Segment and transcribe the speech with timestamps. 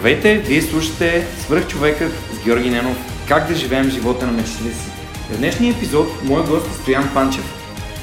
[0.00, 2.96] Здравейте, вие слушате Свръхчовекът с Георги Ненов.
[3.28, 4.90] Как да живеем живота на мечтите си.
[5.30, 7.44] В днешния епизод моят гост е Стоян Панчев,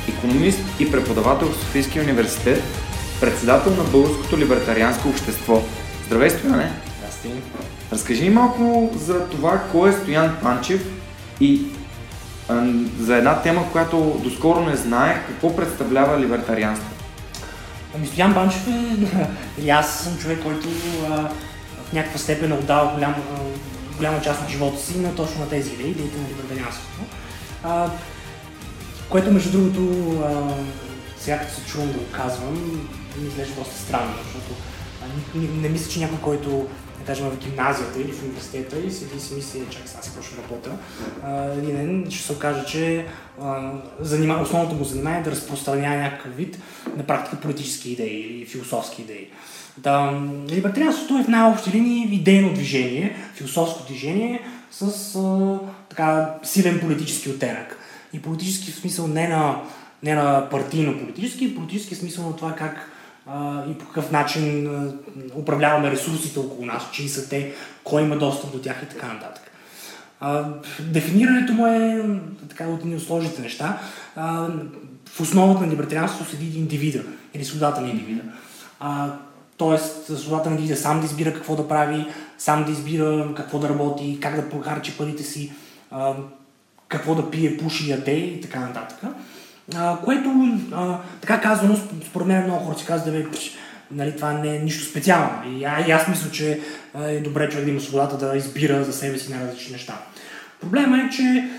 [0.10, 2.64] економист и преподавател в Софийския университет,
[3.22, 5.64] председател на Българското либертарианско общество.
[6.06, 6.72] Здравей, Стояне!
[7.00, 7.30] Здрасти!
[7.92, 10.86] Разкажи ни малко за това, кой е Стоян Панчев
[11.42, 11.62] и
[12.50, 12.68] а,
[13.00, 16.90] за една тема, която доскоро не знаех, какво представлява либертарианство.
[17.96, 18.72] Ами Стоян Панчев е...
[19.62, 20.68] Или аз съм човек, който
[21.10, 21.30] а,
[21.94, 23.16] някаква степен е отдал голям,
[23.98, 27.02] голяма част от живота си на точно на тези идеи, идеите на либертарианството.
[29.10, 30.54] Което между другото, а,
[31.20, 32.54] сега като се чувам да го казвам,
[33.18, 34.62] ми изглежда доста странно, защото
[35.36, 36.68] не, мисля, че някой, който
[37.00, 40.12] да кажем в гимназията или в университета и седи и си мисли, чакай сега си
[40.16, 40.72] почва работа,
[41.58, 43.06] един ден ще се окаже, че
[44.42, 46.58] основното му занимание е да разпространява някакъв вид
[46.98, 49.30] на практика политически идеи или философски идеи.
[49.78, 57.30] Да, либертарианството е в най-общи линии идейно движение, философско движение с а, така, силен политически
[57.30, 57.78] оттенък.
[58.14, 59.62] И политически в смисъл не на,
[60.04, 62.92] не на партийно политически, политически смисъл на това как
[63.28, 64.94] а, и по какъв начин а,
[65.36, 69.52] управляваме ресурсите около нас, чии са те, кой има достъп до тях и така нататък.
[70.20, 70.50] А,
[70.80, 72.06] дефинирането му е
[72.50, 73.80] така от сложните неща.
[74.16, 74.48] А,
[75.06, 78.22] в основата на либертарианството седи индивида или свободата на индивида.
[78.80, 79.14] А,
[79.58, 82.06] Тоест, свободата на индивида сам да избира какво да прави,
[82.38, 85.52] сам да избира какво да работи, как да похарчи парите си,
[86.88, 89.00] какво да пие, пуши, яде и така нататък.
[90.04, 90.58] Което,
[91.22, 91.78] така казано,
[92.10, 93.26] според мен много хора си казват, да бе,
[93.92, 95.30] нали, това не е нищо специално.
[95.52, 96.62] И, а, и аз мисля, че
[97.00, 100.02] е добре човек да има свободата да избира за себе си на различни неща.
[100.62, 101.50] Проблема е, че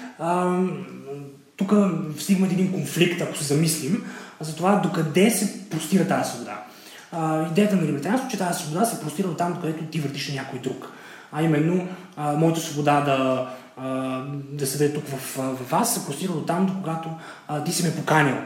[1.57, 1.73] тук
[2.19, 4.05] стигаме един конфликт, ако се замислим,
[4.41, 6.65] за това докъде се простира тази свобода
[7.13, 10.35] а, идеята на либертарианството, че тази свобода се простира от там, където ти въртиш на
[10.35, 10.93] някой друг.
[11.33, 16.33] А именно, а, моята свобода да, а, да седя тук в, в вас се простира
[16.33, 17.09] от там, когато
[17.49, 18.37] а, ти си ме поканил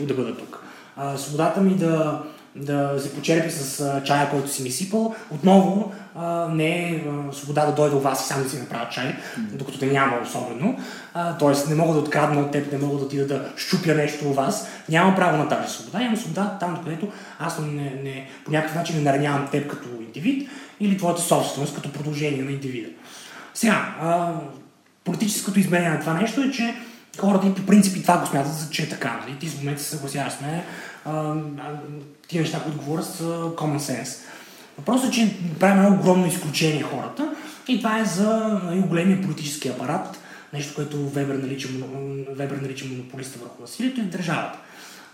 [0.00, 0.64] да бъда тук.
[0.96, 2.22] А, свободата ми да,
[2.56, 7.72] да се почерпи с чая, който си ми сипал, отново а, не е свобода да
[7.72, 10.78] дойда у вас и сам да си направя чай, докато те няма особено.
[11.14, 14.28] А, тоест не мога да открадна от теб, не мога да отида да щупя нещо
[14.28, 14.68] у вас.
[14.88, 16.02] Нямам право на тази свобода.
[16.02, 17.08] Имам свобода там, където
[17.38, 20.48] аз не, не, по някакъв начин не наранявам теб като индивид
[20.80, 22.88] или твоята собственост като продължение на индивида.
[23.54, 24.32] Сега, а,
[25.04, 26.74] политическото измерение на това нещо е, че
[27.18, 29.20] хората и по принцип това го смятат, че е така.
[29.22, 29.38] Нали?
[29.38, 30.62] Ти в момента се съгласяваш с мен.
[32.32, 33.24] Тия неща, които говоря, са
[33.56, 34.18] common sense.
[34.78, 37.34] Въпросът е, че правим едно огромно изключение хората
[37.68, 40.18] и това е за нали, големия политически апарат,
[40.52, 41.68] нещо, което Вебер нарича,
[42.30, 44.58] Вебер нарича монополиста върху насилието и държавата.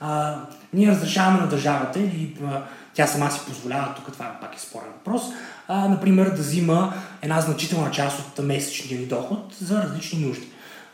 [0.00, 0.40] А,
[0.72, 2.00] ние разрешаваме на държавата
[2.46, 2.62] а,
[2.94, 5.22] тя сама си позволява, тук това пак е спорен въпрос,
[5.68, 10.48] а, например да взима една значителна част от месечния ни доход за различни нужди.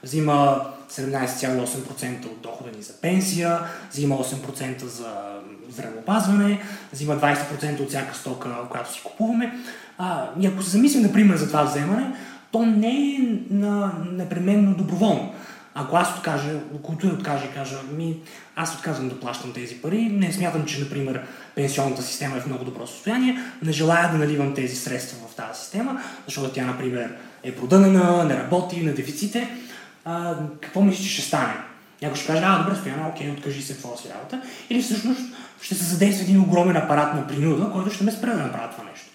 [0.05, 0.61] Взима
[0.91, 3.61] 17,8% от дохода ни за пенсия,
[3.91, 6.61] взима 8% за здравеопазване,
[6.93, 9.59] взима 20% от всяка стока, която си купуваме.
[9.99, 12.15] А, и ако се замислим, например, за това вземане,
[12.53, 13.19] то не е
[13.51, 15.35] на, непременно доброволно.
[15.75, 18.17] Ако аз откажа, ако откаже и кажа, ми,
[18.57, 21.23] аз отказвам да плащам тези пари, не смятам, че, например,
[21.55, 25.61] пенсионната система е в много добро състояние, не желая да наливам тези средства в тази
[25.61, 29.51] система, защото тя, например, е продънена, не работи, на дефиците,
[30.61, 31.55] какво мислиш, че ще стане?
[32.03, 34.43] Някой ще каже, а, добре, стояна, окей, откажи се, какво си работа.
[34.71, 35.21] Или всъщност
[35.63, 38.85] ще се задейства един огромен апарат на принуда, който ще ме спре да направя това
[38.91, 39.07] нещо.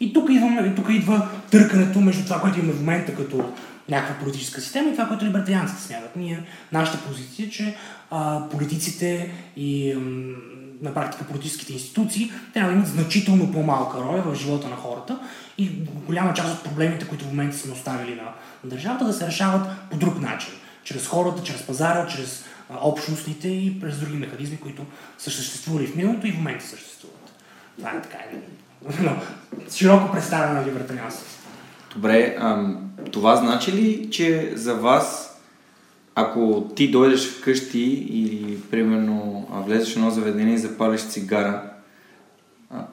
[0.00, 3.52] И тук, идваме, тук идва търкането между това, което имаме в момента като
[3.88, 6.16] някаква политическа система и това, което либертарианците смятат.
[6.16, 6.42] Ние,
[6.72, 7.76] нашата позиция е, че
[8.10, 10.36] а, политиците и м,
[10.84, 15.18] на практика политическите институции трябва да имат значително по-малка роля в живота на хората
[15.58, 15.70] и
[16.06, 18.28] голяма част от проблемите, които в момента сме оставили на,
[18.64, 20.52] държавата, да се решават по друг начин.
[20.84, 24.82] Чрез хората, чрез пазара, чрез а, общностните и през други механизми, които
[25.18, 27.32] са съществували в миналото и в момента съществуват.
[27.78, 28.18] Това е така.
[29.00, 29.16] Но,
[29.74, 31.30] широко представяне на либертарианството.
[31.94, 32.74] Добре, а,
[33.12, 35.33] това значи ли, че за вас,
[36.14, 41.62] ако ти дойдеш вкъщи или, примерно, влезеш в едно заведение и запалиш цигара,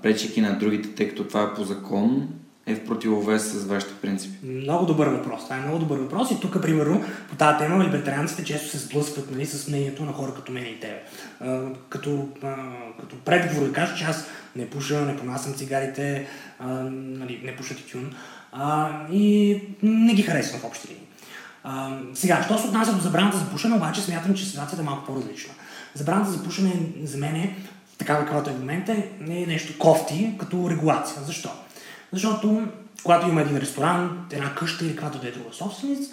[0.02, 2.28] пречейки на другите, тъй като това е по закон,
[2.66, 4.46] е в противовес с вашите принципи?
[4.46, 5.44] Много добър въпрос.
[5.44, 6.32] Това е много добър въпрос.
[6.32, 10.34] И тук, примерно, по тази тема либертарианците често се сблъскват нали, с мнението на хора
[10.34, 11.02] като мен и тебе.
[11.90, 12.28] Като,
[13.00, 16.28] като предговор да кажа, че аз не пуша, не понасям цигарите,
[16.90, 18.16] нали, не пуша тютюн
[19.12, 21.08] и не ги харесвам в общи линии.
[21.64, 25.06] А, сега, що се отнася до забраната за пушене, обаче смятам, че ситуацията е малко
[25.06, 25.54] по-различна.
[25.94, 26.74] Забраната за пушене
[27.04, 27.56] за мен е,
[27.98, 28.92] такава каквато е в момента,
[29.30, 31.22] е нещо кофти като регулация.
[31.26, 31.50] Защо?
[32.14, 32.68] Защото
[33.04, 36.12] когато има един ресторант, една къща или каквато да е друга собственица,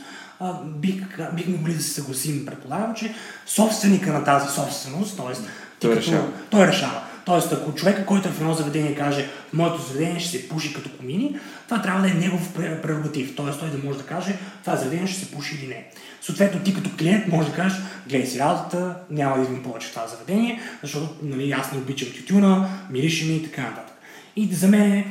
[0.64, 0.94] бих,
[1.32, 3.14] бих могли да се съгласим, предполагам, че
[3.46, 5.42] собственика на тази собственост, т.е.
[5.80, 6.26] Той решава.
[6.50, 7.00] той решава.
[7.28, 10.74] Тоест, ако човека, който е в едно заведение каже, в моето заведение ще се пуши
[10.74, 11.36] като комини,
[11.68, 13.34] това трябва да е негов прерогатив.
[13.36, 15.86] Тоест, той да може да каже, това заведение ще се пуши или не.
[16.20, 17.78] Съответно, ти като клиент може да кажеш,
[18.08, 22.08] гледай си работата, няма да идвам повече в това заведение, защото нали, аз не обичам
[22.16, 23.94] тютюна, мирише ми и така нататък.
[24.36, 25.04] И за мен,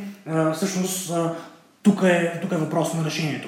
[0.56, 1.12] всъщност,
[1.84, 3.48] тук е, тук е въпрос на решението.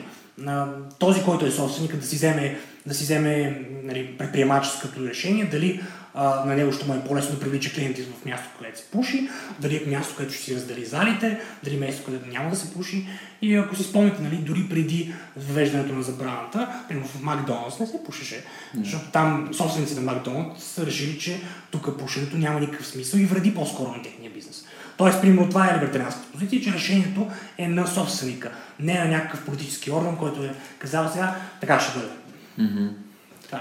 [1.00, 5.82] Този, който е собственик, да си вземе, да си вземе нали, предприемаческото решение, дали
[6.14, 9.30] а, на него ще му е по-лесно да привлича клиенти в място, където се пуши,
[9.60, 12.74] дали е място, където ще си раздели залите, дали е място, където няма да се
[12.74, 13.08] пуши.
[13.42, 18.36] И ако си спомните, нали, дори преди въвеждането на забраната, в Макдоналдс не се пушеше,
[18.36, 18.84] mm.
[18.84, 21.42] защото там собствениците на Макдоналдс са решили, че
[21.72, 24.66] тук пушенето няма никакъв смисъл и вреди по-скоро на техния бизнес.
[24.98, 27.28] Тоест, примерно, това е либертарианската позиция, че решението
[27.58, 32.12] е на собственика, не на някакъв политически орган, който е казал сега, така ще бъде.
[32.60, 32.90] Mm-hmm.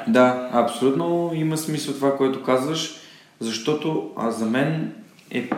[0.08, 2.94] Да, абсолютно има смисъл това, което казваш,
[3.40, 4.92] защото а за мен
[5.30, 5.50] е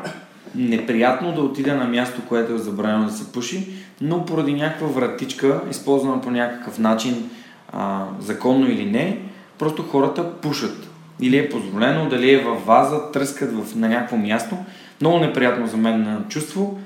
[0.54, 3.68] неприятно да отида на място, което е забранено да се пуши,
[4.00, 7.30] но поради някаква вратичка, използвана по някакъв начин,
[7.72, 9.18] а, законно или не,
[9.58, 10.86] просто хората пушат.
[11.20, 14.56] Или е позволено, дали е във ваза, тръскат в, на някакво място.
[15.00, 16.80] Много неприятно за мен на чувство.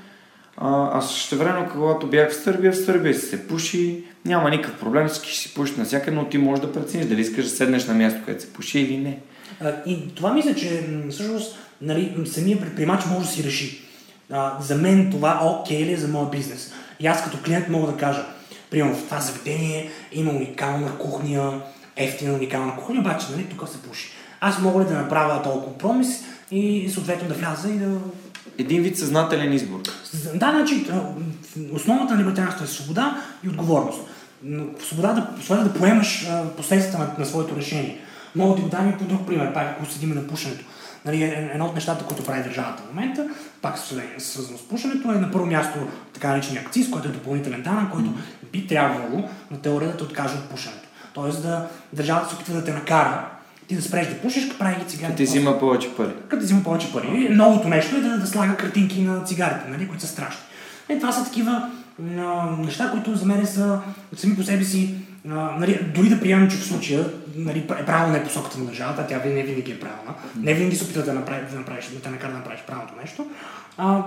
[0.56, 5.08] А, аз ще време, когато бях в Сърбия, в Сърбия се пуши, няма никакъв проблем,
[5.08, 8.20] всички си пушат навсякъде, но ти можеш да прецениш дали искаш да седнеш на място,
[8.26, 9.18] където се пуши или не.
[9.86, 13.80] И това мисля, че всъщност нали, самия предприемач може да си реши.
[14.30, 16.72] А, за мен това окей ли е за моят бизнес?
[17.00, 18.24] И аз като клиент мога да кажа,
[18.70, 21.60] примерно в това заведение има уникална кухня,
[21.96, 24.10] ефтина уникална кухня, обаче нали, тук се пуши.
[24.40, 27.98] Аз мога ли да направя този компромис и съответно да вляза и да
[28.58, 29.80] един вид съзнателен избор.
[30.34, 30.86] Да, значи,
[31.72, 34.00] основата на либертарианството е свобода и отговорност.
[34.86, 38.00] Свобода да, свобода да поемаш последствията на, на своето решение.
[38.34, 40.64] Мога да ви дам и по друг пример, пак ако седим на пушенето.
[41.04, 43.28] Нали, е, едно от нещата, които прави държавата в момента,
[43.62, 43.78] пак
[44.18, 45.78] свързано с пушенето, е на първо място
[46.12, 48.14] така наречения акциз, който е допълнителен данък, който
[48.52, 50.88] би трябвало на теория да те откаже от пушенето.
[51.14, 53.30] Тоест да държавата се опитва да те накара
[53.68, 55.06] ти да спреш да пушиш, прави ги цигари.
[55.06, 56.12] Като ти взима повече пари.
[56.28, 57.28] Като ти взима повече пари.
[57.30, 60.42] Новото нещо е да, да слага картинки на цигарите, нали, които са страшни.
[60.88, 61.70] Е, това са такива
[62.18, 63.80] а, неща, които за мен са
[64.16, 64.94] сами по себе си,
[65.28, 67.04] а, нали, дори да приемам, че в случая
[67.36, 70.14] нали, е правилна е посоката на държавата, тя не винаги е правилна.
[70.36, 73.26] Не винаги се опитва да, направи, да, направиш, да те накара да направиш правилното нещо.
[73.78, 74.02] А,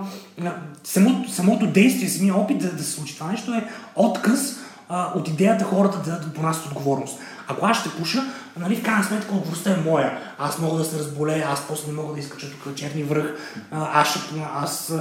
[0.84, 4.60] самото, самото действие, самия опит да, да се случи това нещо е отказ
[4.90, 7.20] а, от идеята хората да, да понасят отговорност.
[7.48, 8.24] Ако аз ще пуша,
[8.60, 10.20] нали, в крайна сметка отговорността е моя.
[10.38, 13.36] Аз мога да се разболея, аз после не мога да изкача тук черни връх,
[13.72, 14.20] аз, ще,
[14.54, 14.94] аз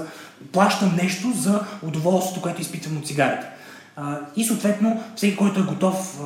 [0.53, 3.47] плащам нещо за удоволствието, което изпитвам от цигарите.
[4.37, 6.21] И съответно, всеки, който е готов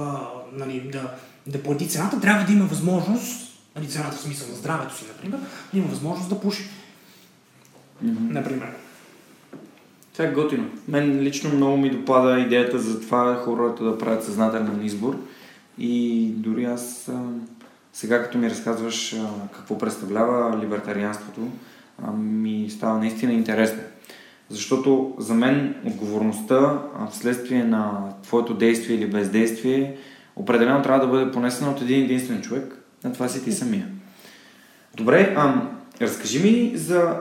[0.53, 1.11] нали, да,
[1.47, 5.39] да плати цената, трябва да има възможност, нали, цената в смисъл на здравето си, например,
[5.73, 6.63] да има възможност да пуши.
[8.05, 8.31] Mm-hmm.
[8.31, 8.69] Например.
[10.13, 10.71] Това е готино.
[10.89, 15.17] Мен лично много ми допада идеята за това хората да правят съзнателен избор.
[15.81, 17.11] И дори аз
[17.93, 19.17] сега като ми разказваш
[19.55, 21.41] какво представлява либертарианството,
[22.19, 23.81] ми става наистина интересно.
[24.49, 26.79] Защото за мен отговорността
[27.11, 29.97] вследствие на твоето действие или бездействие
[30.37, 33.87] определено трябва да бъде понесена от един единствен човек, а това си ти самия.
[34.97, 35.63] Добре, а,
[36.01, 37.17] разкажи ми за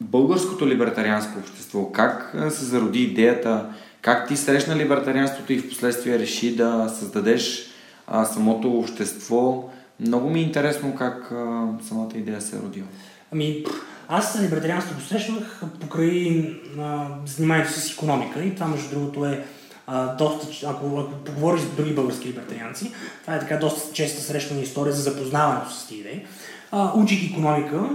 [0.00, 1.92] българското либертарианско общество.
[1.92, 3.66] Как се зароди идеята
[4.02, 7.70] Как ти срещна либертарианството и в последствие реши да създадеш
[8.06, 9.70] а, самото общество?
[10.00, 12.86] Много ми е интересно как а, самата идея се е родила.
[13.32, 13.64] Ами,
[14.08, 19.44] аз либертарианството го срещнах покрай а, заниманието с економика и това между другото е
[19.86, 24.60] а, доста, ако, ако поговориш с други български либертарианци, това е така доста често срещана
[24.60, 26.26] история за запознаването с тези идеи.
[26.70, 27.90] А, учих економика,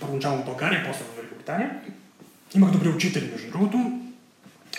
[0.00, 1.80] първоначално в България, после в Великобритания.
[2.54, 3.78] Имах добри учители, между другото.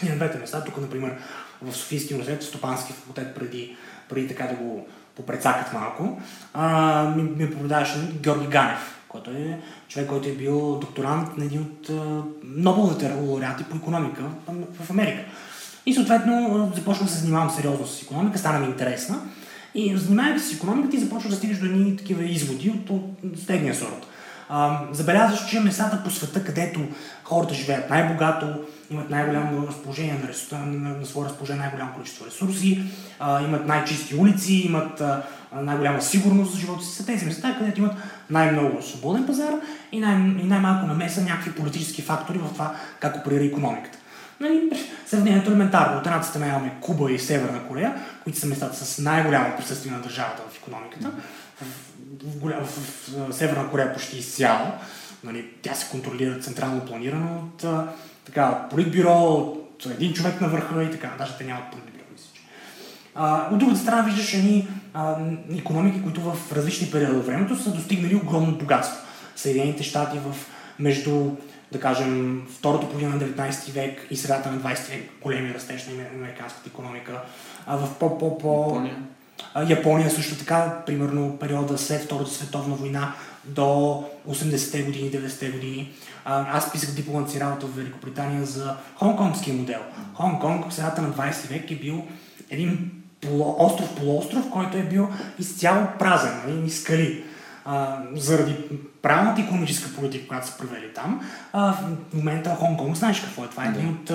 [0.04, 1.18] И на двете места, тук, например,
[1.62, 3.76] в Софийския университет, Стопански факултет, преди,
[4.10, 6.22] преди така да го попрецакат малко,
[6.54, 11.62] а, ми, ми преподаваше Георги Ганев, който е човек, който е бил докторант на един
[11.62, 11.90] от
[12.44, 14.24] Нобеловите лауреати по економика
[14.80, 15.22] в Америка.
[15.86, 19.22] И съответно започнах да се занимавам сериозно с економика, стана ми интересна.
[19.76, 23.76] И занимавайки се с економиката, ти започваш да стигнеш до едни такива изводи от, от
[23.76, 24.08] сорт.
[24.50, 26.80] А, забелязваш, че местата по света, където
[27.24, 28.56] хората живеят най-богато,
[28.92, 32.84] имат най-голямо разположение на, ресурс, на, на, свое разположение най-голямо количество ресурси,
[33.20, 35.24] а, имат най-чисти улици, имат а,
[35.62, 37.94] най-голяма сигурност за живота си, са тези места, където имат
[38.30, 39.54] най-много свободен пазар
[39.92, 43.98] и, най- и най-малко намеса някакви политически фактори в това как оперира економиката.
[44.40, 44.70] Нали,
[45.06, 45.98] сравнението е елементарно.
[45.98, 50.02] От едната страна имаме Куба и Северна Корея, които са местата с най-голямо присъствие на
[50.02, 51.12] държавата в економиката.
[51.62, 51.66] В,
[52.42, 54.68] в, в, в, в Северна Корея почти изцяло.
[55.24, 57.66] Нали, тя се контролира централно планирано от
[58.26, 61.12] така, политбюро, от един човек на върха и така.
[61.18, 61.96] Даже те нямат политбюро.
[63.18, 64.68] А, от другата страна виждаш едни
[65.58, 68.98] економики, които в различни периоди от времето са достигнали огромно богатство.
[69.36, 70.36] Съединените щати в
[70.80, 71.32] между
[71.72, 76.20] да кажем, втората половина на 19 век и средата на 20 век големи растеж на
[76.20, 77.22] американската економика.
[77.68, 78.66] А в по-по-по...
[78.68, 78.96] Япония.
[79.68, 83.14] Япония също така, примерно периода след Втората световна война
[83.46, 85.94] до 80-те години, 90-те години.
[86.26, 89.82] Аз писах дипломът си работа в Великобритания за хонконгския модел.
[90.14, 92.04] Хонконг в средата на 20 век е бил
[92.50, 92.92] един
[93.58, 97.24] остров-полуостров, който е бил изцяло празен, нали, скали
[97.66, 98.56] а, заради
[99.02, 101.22] правилната економическа политика, която са провели там,
[101.54, 101.78] а, в
[102.14, 103.48] момента Хонконг, знаеш какво е?
[103.48, 104.12] Това е един от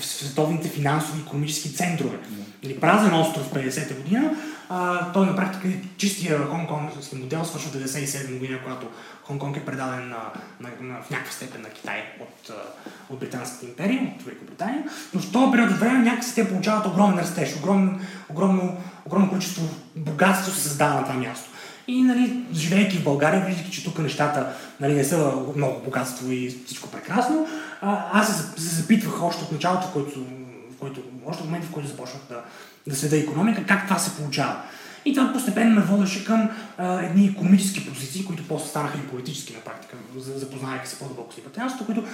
[0.00, 2.18] световните финансови и економически центрове.
[2.62, 4.30] Или празен остров в 50-та година,
[4.68, 8.86] а, той на практика е чистия хонконгски модел свършва 97 година, когато
[9.30, 10.18] Хонконг е предаден на,
[10.60, 12.50] на, на, в някаква степен на Китай от,
[13.10, 14.84] от Британската империя, от Великобритания.
[15.14, 19.62] Но в този период от време някакси те получават огромен растеж, огромно, огромно, огромно количество
[19.96, 21.50] богатство се създава на това място.
[21.86, 26.56] И, нали, живеейки в България, виждайки, че тук нещата нали, не са много богатство и
[26.66, 27.46] всичко прекрасно,
[27.82, 30.26] аз се, запитвах още от началото, който,
[30.80, 32.42] който, още в момента, в който започнах да,
[32.86, 34.56] да следа економика, как това се получава.
[35.04, 39.52] И това постепенно ме водеше към а, едни економически позиции, които после станаха и политически
[39.52, 42.04] на практика, запознавайки се по-дълбоко с либертарианството, които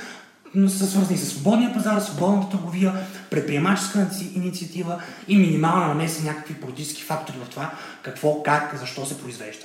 [0.69, 2.93] са свързани с свободния пазар, свободната търговия,
[3.31, 7.71] предприемаческа инициатива и минимална намеса някакви политически фактори в това
[8.03, 9.65] какво, как, защо се произвежда.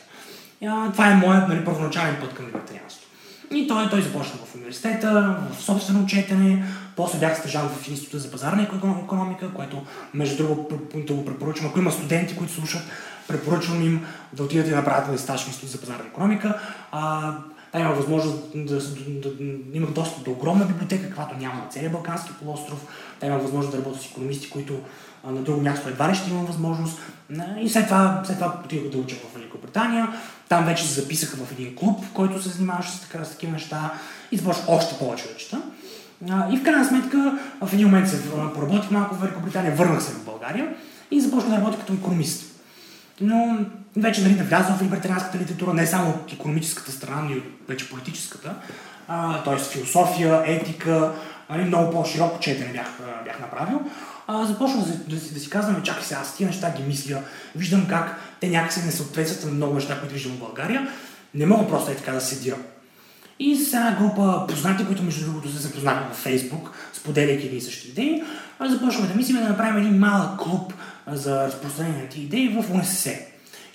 [0.66, 3.01] А, това е моят нали, първоначален път към либертарианството.
[3.54, 6.64] И той, той започна в университета, в собствено четене,
[6.96, 8.68] после бях стъжан в Института за пазарна
[9.04, 9.82] економика, което
[10.14, 11.70] между другото го препоръчвам.
[11.70, 12.82] Ако има студенти, които слушат,
[13.28, 16.60] препоръчвам им да отидат и направят стаж в Института за пазарна економика.
[16.92, 17.34] А,
[17.72, 21.70] там има възможност да, да, да, да имах достъп до огромна библиотека, каквато няма на
[21.70, 22.86] целия Балкански полуостров.
[23.20, 24.80] Там има възможност да работя с економисти, които
[25.28, 27.00] а, на друго място едва ли ще имам възможност.
[27.62, 30.08] И след това, след това отидох да уча в Великобритания.
[30.52, 33.94] Там вече се записаха в един клуб, който се занимаваше с, така, с такива неща
[34.32, 35.62] и започнах още повече да чета.
[36.52, 40.26] И в крайна сметка в един момент се поработих малко в Великобритания, върнах се в
[40.26, 40.68] България
[41.12, 42.62] и започнах да работя като економист.
[43.22, 43.58] Но
[43.98, 47.90] вече нали, да вляза в либертарианската литература, не само от економическата страна, но и вече
[47.90, 48.56] политическата,
[49.46, 49.58] т.е.
[49.58, 51.12] философия, етика,
[51.50, 53.82] нали, много по-широко четене бях, бях направил.
[54.28, 57.22] А, започвам да, да, да си казвам, чакай сега, аз тия неща ги мисля,
[57.56, 60.88] виждам как те някакси не съответстват на много неща, които виждам в България.
[61.34, 62.56] Не мога просто е така да седя.
[63.40, 67.62] И с една група познати, които между другото се запознаха във Фейсбук, споделяйки едни и
[67.62, 68.24] същи идеи,
[68.62, 70.74] започваме да мислим да направим един малък клуб
[71.08, 73.16] за разпространение на тези идеи в УНСС.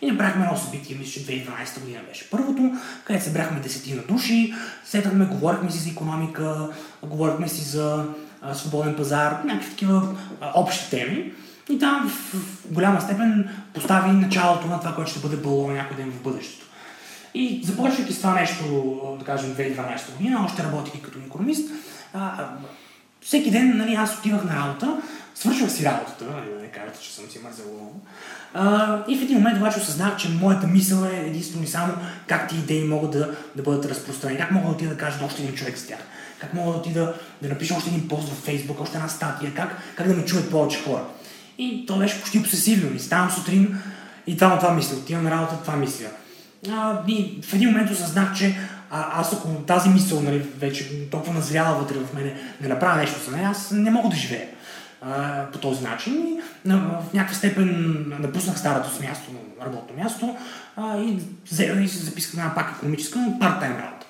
[0.02, 2.72] И направихме едно събитие, мисля, че 2012 година беше първото,
[3.04, 6.68] където се брахме десетина души, седахме, говорихме си за економика,
[7.02, 8.04] говорихме си за
[8.52, 10.02] свободен пазар, някакви такива
[10.54, 11.32] общи теми.
[11.70, 12.36] И там в,
[12.70, 16.66] голяма степен постави началото на това, което ще бъде балон някой ден в бъдещето.
[17.34, 18.64] И започвайки с това нещо,
[19.18, 21.70] да кажем, 2012 година, още работейки като економист,
[23.20, 25.02] всеки ден нали, аз отивах на работа,
[25.34, 27.92] свършвах си работата, нали, да не кажете, че съм си мързал
[29.08, 31.92] и в един момент обаче осъзнах, че моята мисъл е единствено и само
[32.26, 35.42] как ти идеи могат да, да бъдат разпространени, как мога да отида да кажа още
[35.42, 35.98] един човек с тях,
[36.38, 39.76] как мога да отида да напиша още един пост в Facebook, още една статия, как,
[39.96, 41.02] как да ме чуят повече хора.
[41.58, 42.96] И то беше почти обсесивно.
[42.96, 43.78] И ставам сутрин
[44.26, 44.96] и това, това мисля.
[44.96, 46.06] Отивам на работа, това мисля.
[46.70, 48.56] А, и в един момент осъзнах, че
[48.90, 53.30] а, аз ако тази мисъл нали, вече толкова назряла вътре в мене, не направя нещо
[53.30, 54.46] за нея, аз не мога да живея
[55.02, 56.14] а, по този начин.
[56.14, 59.30] И в някаква степен напуснах старото си място,
[59.66, 60.36] работно място
[60.76, 61.18] а, и,
[61.82, 64.06] и се записах на пак економическа, но парт-тайм работа,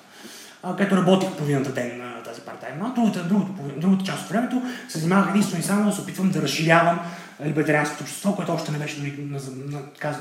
[0.63, 2.01] а, където работих половината ден
[2.47, 3.23] парт-тайм работа.
[3.23, 6.99] Другата, другата, част от времето се занимавах единствено и само да се опитвам да разширявам
[7.45, 9.01] либертарианското общество, което още не беше,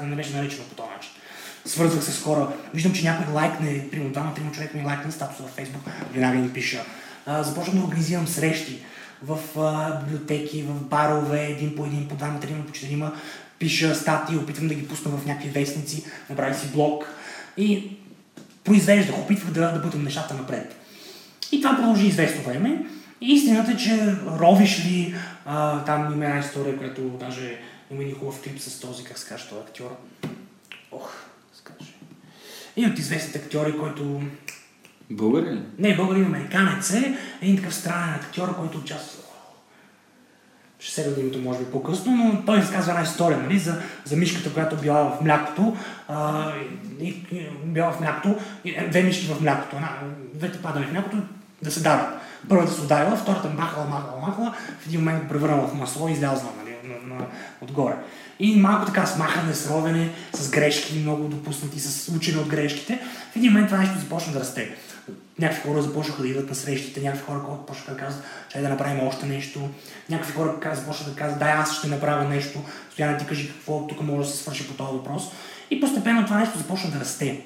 [0.03, 1.11] не беше наречено по този начин
[1.67, 2.49] свързвах се с хора.
[2.75, 6.53] Виждам, че някой лайкне, примерно двама, трима човека ми лайкне статуса във Фейсбук, веднага ми
[6.53, 6.85] пиша.
[7.27, 8.79] започвам да организирам срещи
[9.23, 9.39] в
[10.01, 13.13] библиотеки, в барове, един по един, по двама, трима, по четирима.
[13.59, 17.05] Пиша статии, опитвам да ги пусна в някакви вестници, направих си блог
[17.57, 17.97] и
[18.65, 20.86] произвеждах, опитвах да, да бъдам нещата напред.
[21.53, 22.87] И това продължи известно време.
[23.21, 25.15] И истината е, че ровиш ли,
[25.47, 27.59] а, там има една история, която даже
[27.91, 29.97] има един хубав клип с този, как се каже, този актьор.
[30.93, 31.13] Ох,
[31.53, 31.91] скаже.
[32.77, 34.23] И от известните актьори, който...
[35.11, 35.67] Българин?
[35.79, 37.19] Не, българин американец е.
[37.43, 39.23] Един такъв странен актьор, който участва
[40.79, 44.53] ще се името, може би по-късно, но той разказва една история, нали, за, за мишката,
[44.53, 45.77] която била в млякото,
[46.09, 46.53] а,
[47.01, 49.91] и, и, била в млякото, и, две мишки в млякото, една,
[50.35, 51.17] двете падали в млякото,
[51.63, 52.09] да се дават.
[52.49, 56.49] Първата се ударила, втората махала, махала, махала, в един момент превърнала в масло и излязла
[56.59, 57.27] нали, на, на,
[57.61, 57.95] отгоре.
[58.39, 63.01] И малко така смахане, сровене, с грешки, много допуснати, с учене от грешките.
[63.33, 64.77] В един момент това нещо започна да расте.
[65.39, 69.07] Някакви хора започнаха да идват на срещите, някакви хора започнаха да казват, че да направим
[69.07, 69.69] още нещо.
[70.11, 72.59] Някакви хора започнаха да казват, да, аз ще направя нещо.
[72.93, 75.23] Стояна ти кажи какво тук може да се свърши по този въпрос.
[75.71, 77.41] И постепенно това нещо започна да расте.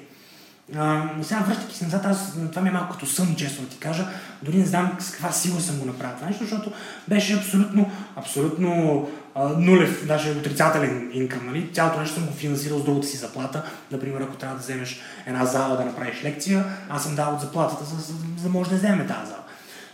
[0.77, 3.77] А, сега връщайки се назад, аз, това ми е малко като сън, честно да ти
[3.77, 4.07] кажа.
[4.41, 6.71] Дори не знам с каква сила съм го направил това нещо, защото
[7.07, 11.45] беше абсолютно, абсолютно а, нулев, даже отрицателен инкъм.
[11.45, 11.73] Нали?
[11.73, 13.63] Цялото нещо съм го финансирал с другата си заплата.
[13.91, 17.85] Например, ако трябва да вземеш една зала да направиш лекция, аз съм дал от заплатата,
[17.85, 19.43] за, за, за да може да вземе тази зала.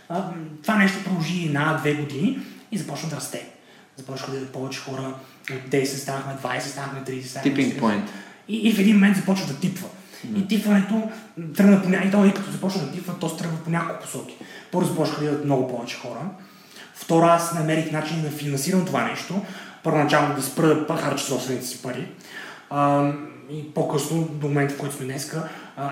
[0.08, 0.30] А,
[0.62, 2.38] това нещо продължи една-две години
[2.72, 3.48] и започна да расте.
[3.96, 5.14] Започнаха да повече хора
[5.50, 8.00] от 10 станахме 20, станахме 30, станахме 40.
[8.48, 9.88] И, и в един момент започва да типва.
[10.26, 10.38] Mm.
[10.38, 11.02] И типването
[11.56, 14.36] тръгна по някакво, и като започна да типва, то тръгва по няколко посоки.
[14.72, 16.20] Първо започнаха да идват много повече хора.
[16.94, 19.42] Второ, аз намерих начин да финансирам това нещо.
[19.82, 22.08] Първоначално да спра да харча собствените си пари.
[22.70, 23.12] А,
[23.50, 25.48] и по-късно, до момента, в който сме днеска,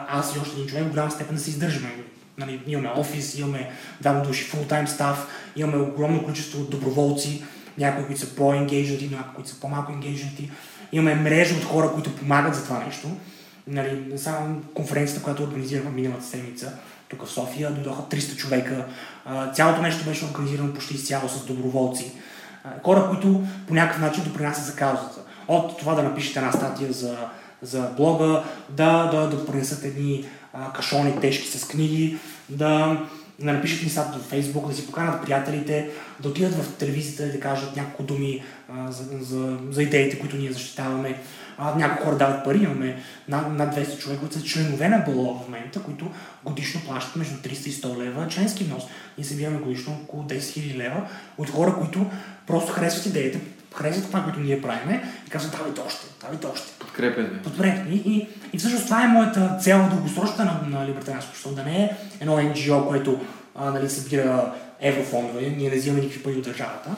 [0.09, 1.91] аз и още един човек в голяма степен да се издържаме.
[2.39, 7.45] Нали, имаме офис, имаме двама души full-time став, имаме огромно количество доброволци,
[7.79, 10.51] някои, които са по-енгейджнати, някои, които са по-малко енгейджнати.
[10.93, 13.09] Имаме мрежа от хора, които помагат за това нещо
[13.67, 16.73] нали, само конференцията, която организирахме миналата седмица,
[17.09, 18.85] тук в София, дойдоха 300 човека.
[19.55, 22.13] Цялото нещо беше организирано почти изцяло с доброволци.
[22.85, 25.21] Хора, които по някакъв начин допринасят за каузата.
[25.49, 27.17] От това да напишете една статия за,
[27.63, 30.25] за блога, да, да, да принесат едни
[30.75, 33.01] кашони тежки с книги, да,
[33.39, 37.41] да напишат статия в Фейсбук, да си поканат приятелите, да отидат в телевизията и да
[37.41, 41.21] кажат няколко думи а, за, за, за идеите, които ние защитаваме
[41.59, 45.35] а, някои хора дават пари, имаме над, над 200 човека, които са членове на БЛО
[45.35, 46.11] в момента, които
[46.45, 48.83] годишно плащат между 300 и 100 лева членски внос.
[49.19, 52.07] Ние събираме годишно около 10 000 лева от хора, които
[52.47, 53.39] просто харесват идеята,
[53.75, 56.73] харесват това, което ние правиме и казват, давайте още, давайте още.
[56.79, 57.43] Подкрепят ви.
[57.43, 57.87] Подкрепят.
[57.91, 61.91] И, и, и, всъщност това е моята цел дългосрочна на, на либертарианското да не е
[62.21, 63.21] едно NGO, което
[63.55, 66.91] а, нали, събира еврофондове, ние не взимаме никакви пари от държавата,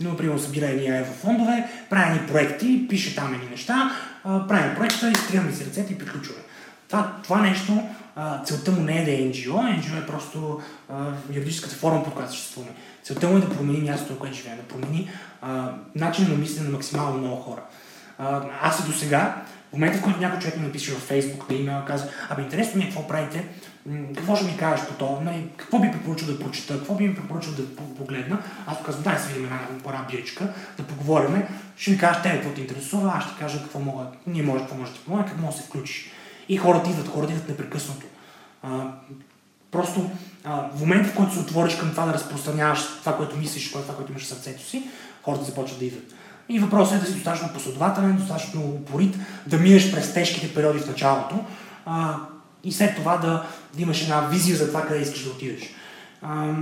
[0.00, 3.90] но, например, събира едни еврофондове, прави ни проекти, пише там едни неща,
[4.22, 6.40] правим проекта, изтриваме си ръцете и приключваме.
[6.88, 7.82] Това, това нещо,
[8.44, 10.60] целта му не е да е NGO, NGO е просто
[11.32, 12.72] юридическата форма, под която съществуваме.
[13.02, 15.10] Целта му е да промени мястото, на което живеем, да промени
[15.94, 17.60] начинът на мислене на максимално много хора.
[18.62, 21.56] аз и до сега в момента, в който някой човек ми напише във Facebook, на
[21.56, 23.48] имейл, казва, абе интересно ми е какво правите,
[24.16, 27.14] какво ще ми кажеш по това, нали, какво би препоръчал да прочита, какво би ми
[27.14, 31.42] препоръчал да погледна, аз казвам, дай се видим една пора биричка, да поговорим,
[31.76, 34.76] ще ми кажеш тебе какво те интересува, аз ще кажа какво мога, ние може, какво
[34.76, 36.10] може да помогне, как може да се включиш.
[36.48, 38.06] И хората идват, хората идват непрекъснато.
[38.62, 38.68] А,
[39.70, 40.10] просто
[40.44, 43.94] а, в момента, в който се отвориш към това да разпространяваш това, което мислиш, това,
[43.96, 44.82] което имаш в сърцето си,
[45.22, 46.14] хората започват да идват.
[46.48, 50.86] И въпросът е да си достатъчно последователен, достатъчно упорит, да минеш през тежките периоди в
[50.86, 51.44] началото
[51.86, 52.16] а,
[52.64, 55.62] и след това да, да имаш една визия за това къде искаш да отидеш.
[56.22, 56.54] А,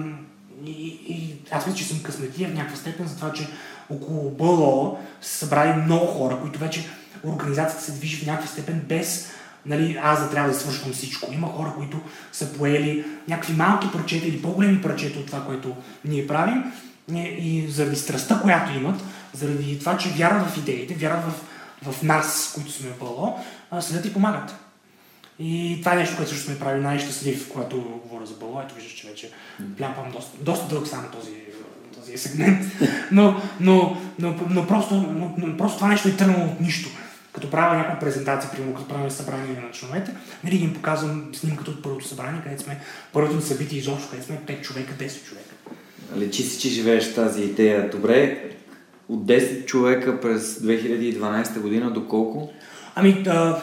[0.67, 0.71] и,
[1.09, 3.49] и аз мисля, че съм късметлия в някаква степен за това, че
[3.90, 6.88] около БЛО са събрали много хора, които вече
[7.25, 9.31] организацията се движи в някаква степен без
[9.67, 11.33] нали, аз да трябва да свършвам всичко.
[11.33, 12.01] Има хора, които
[12.33, 16.73] са поели някакви малки парчета или по-големи парчета от това, което ние правим
[17.14, 22.53] и заради страстта, която имат, заради това, че вярват в идеите, вярват в, в нас,
[22.55, 23.38] които сме в БЛО,
[23.81, 24.63] следят и помагат.
[25.38, 28.61] И това е нещо, което също сме правили най-щастлив, когато говоря за Бъло.
[28.61, 29.31] Ето виждаш, че вече
[29.77, 31.31] плямпам доста, доста дълъг само този,
[32.01, 32.66] този сегмент.
[33.12, 36.88] Но, но, но, но, просто, но, но просто това нещо е тръгнало от нищо.
[37.33, 41.83] Като правя някаква презентация, примерно като правим събрание на членовете, нали им показвам снимката от
[41.83, 42.81] първото събрание, където сме
[43.12, 45.55] първото събитие изобщо, където сме 5 човека, 10 човека.
[46.16, 47.90] Лечи си, че живееш тази идея.
[47.90, 48.51] Добре,
[49.09, 52.53] от 10 човека през 2012 година до колко?
[52.94, 53.62] Ами, да,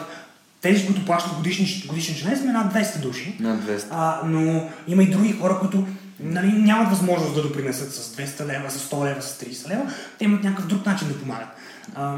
[0.62, 3.36] тези, които плащат годишни, годишен член, сме над 200 души.
[3.40, 3.84] Над 200.
[3.90, 5.86] А, но има и други хора, които
[6.20, 9.92] нали, нямат възможност да допринесат с 200 лева, с 100 лева, с 30 лева.
[10.18, 11.48] Те имат някакъв друг начин да помагат.
[11.94, 12.16] А,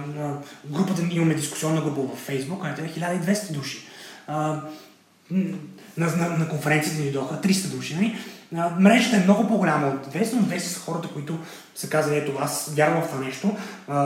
[0.67, 3.79] групата, имаме дискусионна група в Facebook, където е 1200 души.
[4.27, 4.61] А,
[5.31, 5.57] на,
[5.97, 7.95] на, на конференцията ни дойдоха 300 души.
[7.95, 8.19] Нали?
[8.79, 11.39] Мрежата е много по-голяма от 200, но 200 са хората, които
[11.75, 13.57] са казали, ето аз вярвам в това нещо,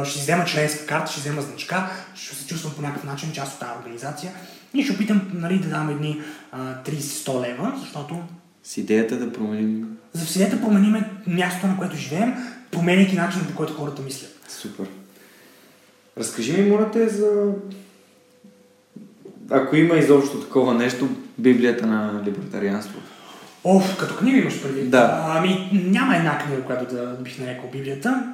[0.05, 3.61] ще взема членска карта, ще взема значка, ще се чувствам по някакъв начин част от
[3.61, 4.33] тази организация
[4.75, 6.21] и ще опитам нали, да дам едни
[6.55, 8.23] 30-100 лева, защото...
[8.63, 9.97] С идеята да променим...
[10.13, 12.35] За с идеята променим мястото, на което живеем,
[12.71, 14.37] променяйки начина по който хората мислят.
[14.49, 14.87] Супер.
[16.19, 17.53] Разкажи ми, моля за...
[19.51, 21.09] Ако има изобщо такова нещо,
[21.39, 23.08] Библията на либертарианството.
[23.71, 24.91] Оф, като книга имаш предвид.
[24.91, 25.25] Да.
[25.29, 28.33] Ами няма една книга, която да бих нарекал Библията.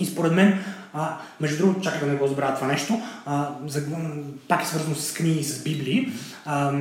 [0.00, 0.58] И според мен,
[0.94, 3.82] а, между другото, чакай да не го забравя това нещо, а, за,
[4.48, 6.12] пак е свързано с книги и с Библии.
[6.44, 6.72] А,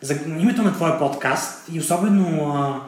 [0.00, 2.80] за името на твоя подкаст и особено а,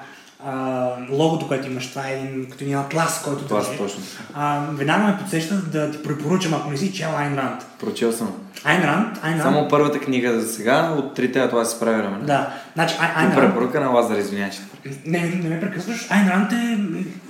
[0.45, 4.03] а, логото, което имаш, това е един, като един атлас, който това е точно.
[4.35, 7.67] А, веднага ме подсеща да ти препоръчам, ако не си чел Айн Ранд.
[7.81, 8.33] Прочел съм.
[8.65, 9.43] Айн Ранд, Айн Ранд.
[9.43, 12.19] Само първата книга за сега, от трите атласи с прави време.
[12.23, 12.53] Да.
[12.75, 13.55] Значи, Айн, Айн Ранд...
[13.55, 14.61] Препоръка на Лазар, извинявай, че
[15.07, 16.07] не, не, не ме прекъсваш.
[16.11, 16.79] Айн Ранд е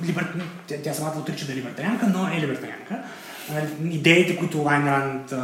[0.07, 0.27] либер...
[0.67, 2.99] тя, тя самата отрича да е либертарианка, но е либертарианка.
[3.85, 5.35] Идеите, които Айн Ранд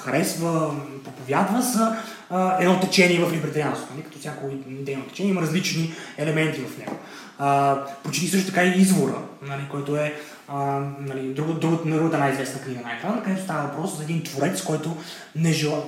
[0.00, 1.96] харесва, проповядва, са
[2.30, 3.92] а, едно течение в либертарианството.
[3.94, 4.04] Нали?
[4.04, 6.96] Като всяко идейно течение има различни елементи в него.
[7.38, 10.14] А, прочети също така и извора, нали, който е
[10.48, 14.62] а, нали, друг, друг, другата най-известна книга на екрана, където става въпрос за един творец,
[14.62, 14.96] който
[15.36, 15.82] не жела,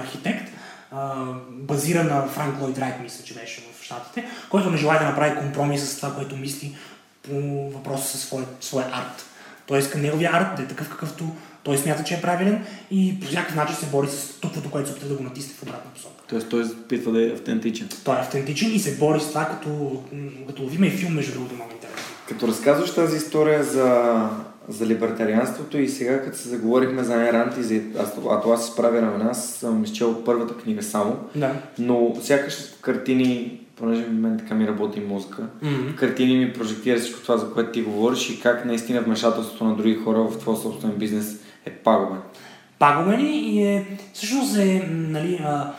[0.00, 0.52] архитект,
[0.92, 1.14] а,
[1.50, 5.38] базира на Франк Лойд Райт, мисля, че беше в Штатите, който не желая да направи
[5.38, 6.76] компромис с това, което мисли
[7.22, 9.26] по въпроса със своя, своя арт.
[9.66, 11.36] Тоест, неговия арт да е такъв какъвто
[11.66, 14.94] той смята, че е правилен и по някакъв начин се бори с тупото, което се
[14.94, 16.14] опитва да го натисне в обратна посока.
[16.28, 17.88] Тоест той опитва да е автентичен.
[18.04, 20.02] Той е автентичен и се бори с това, като,
[20.46, 22.02] като ловиме и филм, между другото, много интересно.
[22.28, 24.14] Като разказваш тази история за,
[24.68, 27.80] за либертарианството и сега, като се заговорихме за Айрант и за
[28.30, 31.52] Атлас се прави на нас, съм изчел първата книга само, да.
[31.78, 35.94] но сякаш картини понеже в мен така ми работи мозъка, mm-hmm.
[35.94, 39.94] картини ми прожектира всичко това, за което ти говориш и как наистина вмешателството на други
[39.94, 42.20] хора в твоя собствен бизнес е пагубен.
[42.78, 45.72] Пагубен и е, всъщност е, нали, а,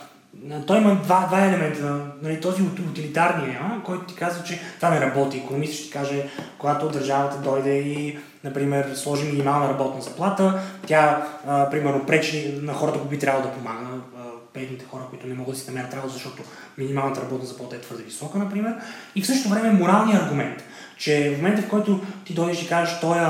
[0.66, 2.00] той има два, два елемента.
[2.22, 5.38] Нали, този от утилитарния, който ти казва, че това не работи.
[5.38, 11.70] Економист ще ти каже, когато държавата дойде и, например, сложи минимална работна заплата, тя, а,
[11.70, 13.86] примерно, пречи на хората, които би трябвало да помага,
[14.54, 16.42] бедните хора, които не могат да си намерят работа, защото
[16.78, 18.74] минималната работна заплата е твърде висока, например.
[19.14, 20.64] И в същото време моралният аргумент,
[20.96, 23.20] че в момента, в който ти дойдеш и кажеш, този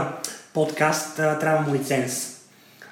[0.55, 2.38] подкаст трябва му лиценз,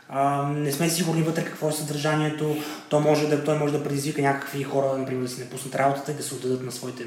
[0.09, 2.57] а, не сме сигурни вътре какво е съдържанието.
[2.88, 6.12] То може да, той може да предизвика някакви хора, например, да си не пуснат работата
[6.12, 7.05] и да се отдадат на своите,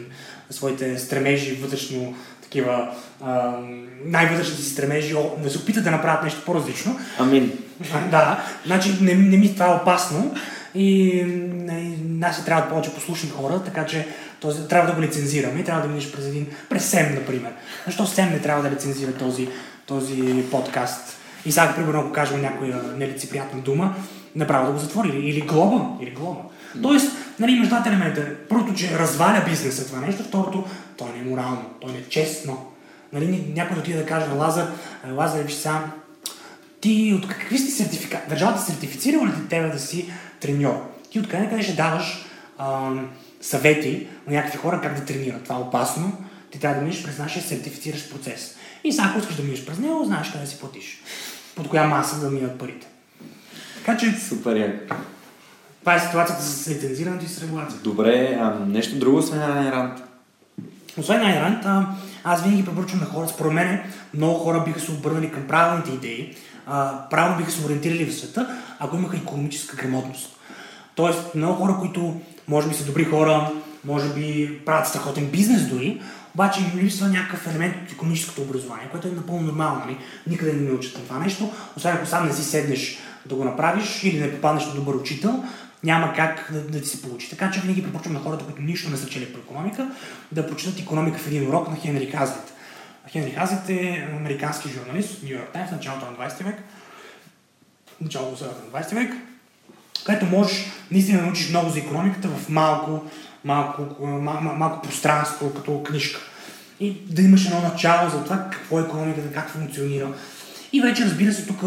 [0.49, 2.91] на своите стремежи, вътрешно такива
[4.05, 6.99] най-вътрешните си стремежи, да се опитат да направят нещо по-различно.
[7.19, 7.51] Амин.
[8.12, 10.35] да, значи не, не ми това е опасно
[10.75, 11.07] и,
[11.71, 14.07] и нас се трябват повече послушни хора, така че
[14.39, 17.51] този, трябва да го лицензираме и трябва да минеш през един, през СЕМ, например.
[17.85, 19.47] Защо СЕМ не трябва да лицензира този,
[19.85, 21.18] този подкаст?
[21.45, 23.95] И сега, примерно, ако кажем някоя нелицеприятна дума,
[24.36, 25.10] направо да го затвори.
[25.10, 25.86] Или, глоба.
[26.02, 26.41] Или глоба.
[26.82, 28.28] Тоест, нали, имаш двата елемента.
[28.49, 30.65] Първото, че разваля бизнеса това нещо, второто,
[30.97, 32.65] то не е морално, то не е честно.
[33.13, 34.67] Нали, някой да отиде да каже на Лазар,
[35.12, 35.91] Лазар, виж сам,
[36.82, 38.30] ти от какви сте сертификати?
[38.30, 40.82] Държавата сертифицирала ли тебе да си треньор?
[41.12, 42.25] Ти откъде къде ще даваш
[42.58, 42.91] а,
[43.41, 45.43] съвети на някакви хора как да тренират?
[45.43, 46.17] Това е опасно.
[46.52, 48.56] Ти трябва да минеш през нашия сертифициращ процес.
[48.84, 51.02] И сега, ако искаш да минеш през него, знаеш къде си платиш.
[51.60, 52.88] Под коя маса да минат парите.
[53.78, 54.12] Така че...
[54.12, 54.95] Супер як.
[55.80, 57.80] Това е ситуацията с лицензирането и с регулация.
[57.84, 60.04] Добре, а нещо друго с Айн Рант?
[60.98, 61.86] освен Айн Ранд, а,
[62.24, 63.80] аз винаги препоръчвам на хората, според мен
[64.13, 66.36] много хора биха се обърнали към правилните идеи,
[66.67, 70.38] а, правилно биха се ориентирали в света, ако имаха економическа грамотност.
[70.95, 73.52] Тоест, много хора, които може би са добри хора,
[73.86, 76.02] може би правят страхотен бизнес дори,
[76.35, 79.79] обаче им липсва някакъв елемент от економическото образование, което е напълно нормално.
[79.79, 79.97] Нали?
[80.27, 84.03] Никъде не научат на това нещо, освен ако сам не си седнеш да го направиш
[84.03, 85.43] или не попаднеш на добър учител,
[85.83, 87.29] няма как да, да ти се получи.
[87.29, 89.91] Така че винаги препоръчвам на хората, които нищо не са чели по економика,
[90.31, 92.53] да прочитат економика в един урок на Хенри Хазлит.
[93.11, 96.63] Хенри Хазлит е американски журналист от Нью Йорк Таймс началото на 20 век,
[98.01, 99.13] началото на 20 век,
[100.05, 103.03] където можеш наистина да научиш много за економиката в малко,
[103.45, 106.19] малко, малко, малко пространство, като книжка.
[106.80, 110.08] И да имаш едно начало за това какво е економиката, как функционира.
[110.73, 111.62] И вече, разбира се, тук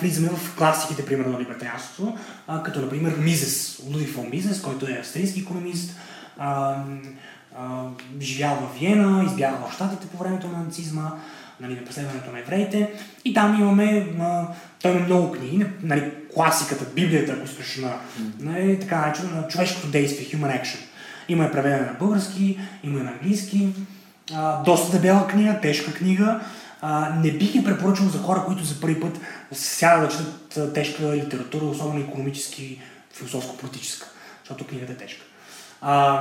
[0.00, 2.18] влизаме в класиките, примерно, на либертарианството,
[2.64, 5.96] като, например, Мизес, Луди фон Мизес, който е австрийски економист,
[6.38, 6.76] а,
[7.58, 7.84] а,
[8.20, 11.10] живял в Виена, избягал в Штатите по времето на нацизма,
[11.62, 12.90] нали, на преследването на евреите.
[13.24, 14.46] И там имаме, а,
[14.82, 17.92] той има много книги, нали, класиката, Библията, ако искаш на,
[18.40, 20.78] нали, така наречено, на човешкото действие, Human Action.
[21.28, 23.68] Има е преведена на български, има и на английски.
[24.34, 26.40] А, доста дебела книга, тежка книга.
[26.80, 29.20] А, не бих ги препоръчал за хора, които за първи път
[29.52, 32.80] сядат да четат тежка литература, особено економически,
[33.14, 34.06] философско-политическа,
[34.42, 35.22] защото книгата е тежка.
[35.82, 36.20] А,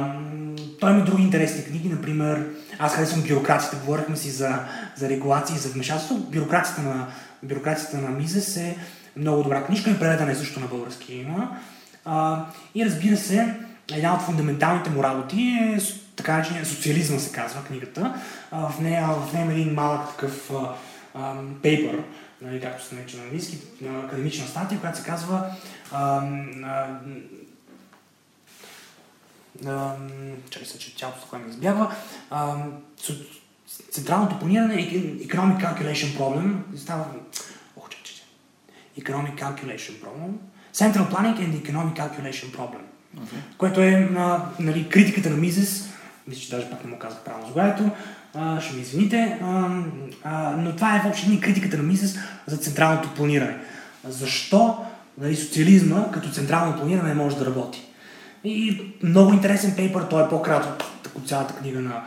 [0.80, 2.48] той има други интересни книги, например,
[2.80, 4.60] аз харесвам бюрокрацията, говорихме си за,
[4.96, 6.18] за регулации за вмешателство.
[6.18, 7.08] Бюрокрацията на,
[7.44, 8.78] бюрокрацията на Мизес е
[9.16, 11.58] много добра книжка и преведена е също на български има.
[12.06, 12.46] А,
[12.76, 13.56] и разбира се,
[13.94, 15.80] една от фундаменталните му работи е
[16.16, 18.14] така наречения социализма се казва книгата.
[18.52, 20.52] А, в, нея, в нея има един малък такъв
[21.62, 22.00] пейпер,
[22.42, 23.58] нали, както се нарича на английски,
[24.06, 25.46] академична статия, която се казва
[25.92, 26.22] а,
[26.64, 26.88] а,
[30.50, 31.96] чакай се, че цялото това ми избягва.
[33.92, 34.88] Централното планиране е
[35.28, 36.78] Economic Calculation Problem.
[36.78, 37.06] Става...
[37.78, 38.24] Ох, че, че.
[39.02, 40.32] Economic Calculation Problem.
[40.74, 42.82] Central Planning and Economic Calculation Problem.
[43.18, 43.58] Okay.
[43.58, 45.90] Което е на, нали, критиката на Мизес.
[46.28, 47.92] Мисля, че даже пак не му казах правилно заглавието.
[48.62, 49.40] ще ми извините.
[49.44, 49.82] А,
[50.24, 53.58] а, но това е въобще ни критиката на Мизес за централното планиране.
[54.04, 54.86] Защо
[55.18, 57.91] нали, социализма като централно планиране не може да работи?
[58.44, 60.84] И много интересен пейпер, той е по-кратък
[61.16, 62.04] от цялата книга на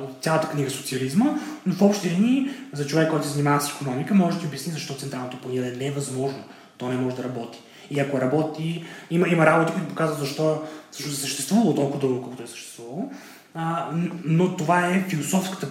[0.00, 1.24] от цялата книга социализма,
[1.66, 4.72] но в общи линии за човек, който се занимава с економика, може да ти обясни
[4.72, 6.44] защо централното планиране не е възможно.
[6.78, 7.58] То не може да работи.
[7.90, 10.62] И ако работи, има, има работи, които показват защо,
[10.92, 13.10] защо е съществувало толкова дълго, колкото е съществувало.
[13.54, 13.90] А,
[14.24, 15.68] но това е философската,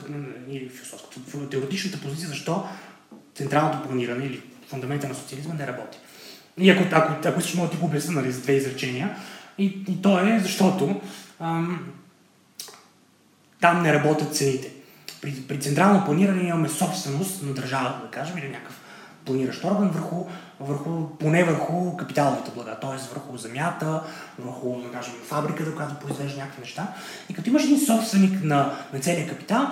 [0.50, 2.64] или философската, теоретичната позиция, защо
[3.36, 5.98] централното планиране или фундамента на социализма не работи.
[6.58, 9.16] И ако, ако, ако искаш, мога да ти го обясня нали, с две изречения.
[9.58, 11.02] И, и то е защото
[11.40, 11.94] ам,
[13.62, 14.72] там не работят цените.
[15.22, 18.80] При, при централно планиране имаме собственост на държавата, да кажем, или някакъв
[19.26, 20.26] планиращ орган върху,
[20.60, 23.14] върху, поне върху капиталовите блага, т.е.
[23.14, 24.04] върху земята,
[24.40, 26.88] върху, да кажем, фабриката, която произвежда някакви неща.
[27.30, 29.68] И като имаш един собственик на, на целия капитал,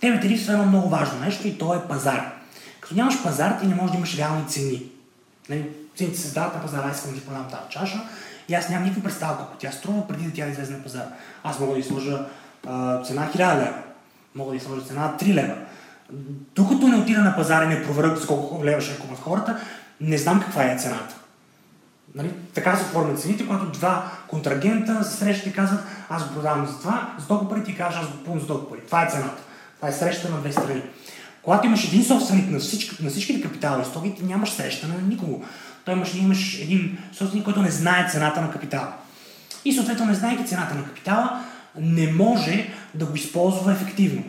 [0.00, 2.32] те липсва едно много важно нещо и то е пазар.
[2.80, 4.82] Като нямаш пазар, ти не можеш да имаш реални цени.
[5.48, 8.02] Нали, цените се създават на пазара, искам да ти продам тази чаша,
[8.48, 11.08] и аз нямам никаква представа колко тя струва преди да тя излезе на пазара.
[11.44, 12.24] Аз мога да изложа
[13.04, 13.74] цена 1000 лева,
[14.34, 15.54] мога да изложа цена 3 лева.
[16.54, 19.58] Докато не отида на пазара и не проверя за колко лева ще купат хората,
[20.00, 21.14] не знам каква е цената.
[22.14, 22.32] Нали?
[22.54, 26.78] Така се оформят цените, когато два контрагента се срещат и казват, аз го продавам за
[26.78, 28.86] това, за толкова пари ти кажа, аз го купувам за толкова пари.
[28.86, 29.42] Това е цената.
[29.76, 30.82] Това е среща на две страни.
[31.42, 34.94] Когато имаш един собственик на, всички, на всичките капитали и стоки, ти нямаш среща на
[35.08, 35.44] никого
[35.86, 38.92] той имаш, имаш един собственик, който не знае цената на капитала.
[39.64, 41.44] И съответно, не знаейки цената на капитала,
[41.80, 44.22] не може да го използва ефективно.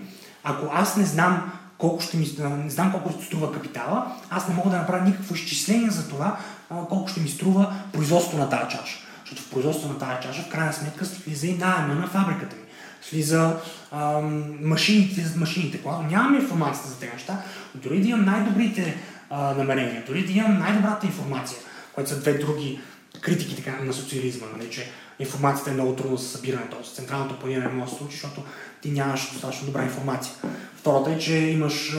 [0.44, 2.28] Ако аз не знам колко ще ми,
[2.64, 6.38] не знам колко струва капитала, аз не мога да направя никакво изчисление за това
[6.70, 8.98] колко ще ми струва производството на тази чаша.
[9.20, 12.62] Защото в производството на тази чаша в крайна сметка слиза и найема на фабриката ми.
[13.02, 13.56] Слиза
[13.92, 15.82] ам, машините, машините.
[15.82, 17.42] Когато нямаме информацията за тези неща,
[17.76, 18.98] дори да имам най-добрите
[19.30, 20.04] а, намерения.
[20.08, 21.60] Дори да имам най-добрата информация,
[21.94, 22.80] което са две други
[23.22, 26.84] критики така, на социализма, нали, че информацията е много трудно за събиране, т.е.
[26.96, 28.44] централното планиране може да се случи, защото
[28.82, 30.34] ти нямаш достатъчно добра информация.
[30.76, 31.98] Втората е, че имаш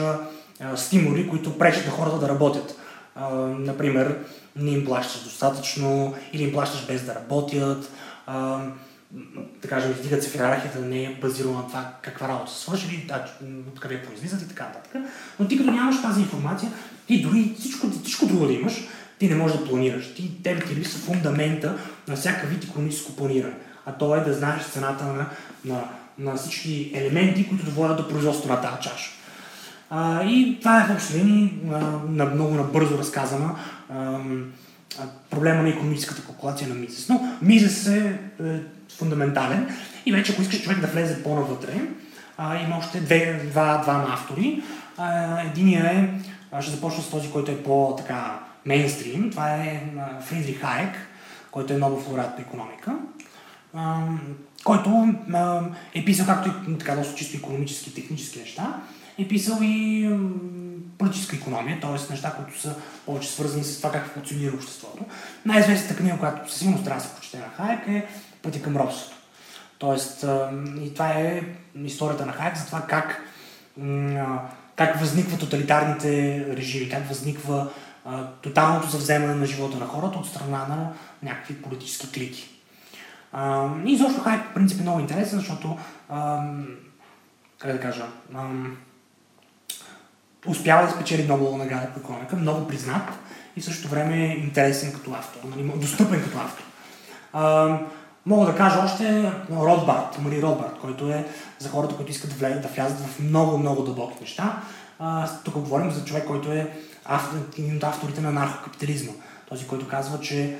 [0.75, 2.75] стимули, които пречат на хората да работят.
[3.59, 4.17] Например,
[4.55, 7.91] не им плащаш достатъчно или им плащаш без да работят.
[8.27, 8.61] А,
[9.61, 13.05] да кажем, издигат се в иерархията, не е базирано на това каква работа са свършили,
[13.07, 13.25] да,
[13.67, 15.01] откъде произлизат и така нататък.
[15.39, 16.71] Но ти като нямаш тази информация,
[17.09, 18.73] ти дори всичко, всичко друго да имаш,
[19.19, 20.13] ти не можеш да планираш.
[20.13, 23.53] Ти, тебе ти липсва фундамента на всяка вид економическо планиране.
[23.85, 25.25] А то е да знаеш цената на,
[25.65, 25.83] на,
[26.19, 29.11] на всички елементи, които доводят до производството на тази чаша.
[29.89, 31.53] А, и това е в линии
[32.09, 33.55] на много набързо разказана
[35.29, 37.09] проблема на економическата калкулация на Мизес.
[37.09, 38.59] Но Мизес е, е
[38.97, 39.67] фундаментален
[40.05, 41.81] и вече ако искаш човек да влезе по-навътре,
[42.37, 44.63] а, има още две, два, двама автори.
[44.97, 46.09] А, единия е,
[46.61, 49.31] ще започна с този, който е по-така мейнстрим.
[49.31, 49.83] Това е
[50.21, 50.95] Фридрих Хайек,
[51.51, 52.95] който е много лауреат по економика,
[54.63, 55.13] който
[55.95, 58.81] е писал както и така доста чисто економически, технически неща,
[59.17, 60.09] е писал и
[60.97, 62.11] политическа економия, т.е.
[62.11, 65.05] неща, които са повече свързани с това как функционира обществото.
[65.45, 68.07] Най-известната книга, която със сигурност трябва да се прочете на Хайек е
[68.41, 69.15] Пътя към робството.
[69.77, 70.25] Тоест,
[70.81, 71.43] и това е
[71.83, 73.23] историята на Хайек за това как,
[74.79, 77.69] как възникват тоталитарните режими, как възниква
[78.41, 80.91] тоталното завземане на живота на хората от страна на
[81.23, 82.49] някакви политически клики.
[83.85, 85.77] и изобщо Хайек по принцип е много интересен, защото
[87.59, 88.05] как да кажа,
[90.45, 93.09] успява да спечели Нобелова награда по економика, много признат
[93.55, 96.63] и в същото време е интересен като автор, нали, достъпен като автор.
[97.33, 97.79] А,
[98.25, 101.27] мога да кажа още Ротбард, Мари Ротбард, който е
[101.59, 104.61] за хората, които искат да, влязат, да влязат в много, много дълбоки неща.
[105.43, 106.73] Тук говорим за човек, който е
[107.57, 109.13] един от авторите на наркокапитализма.
[109.49, 110.57] Този, който казва, че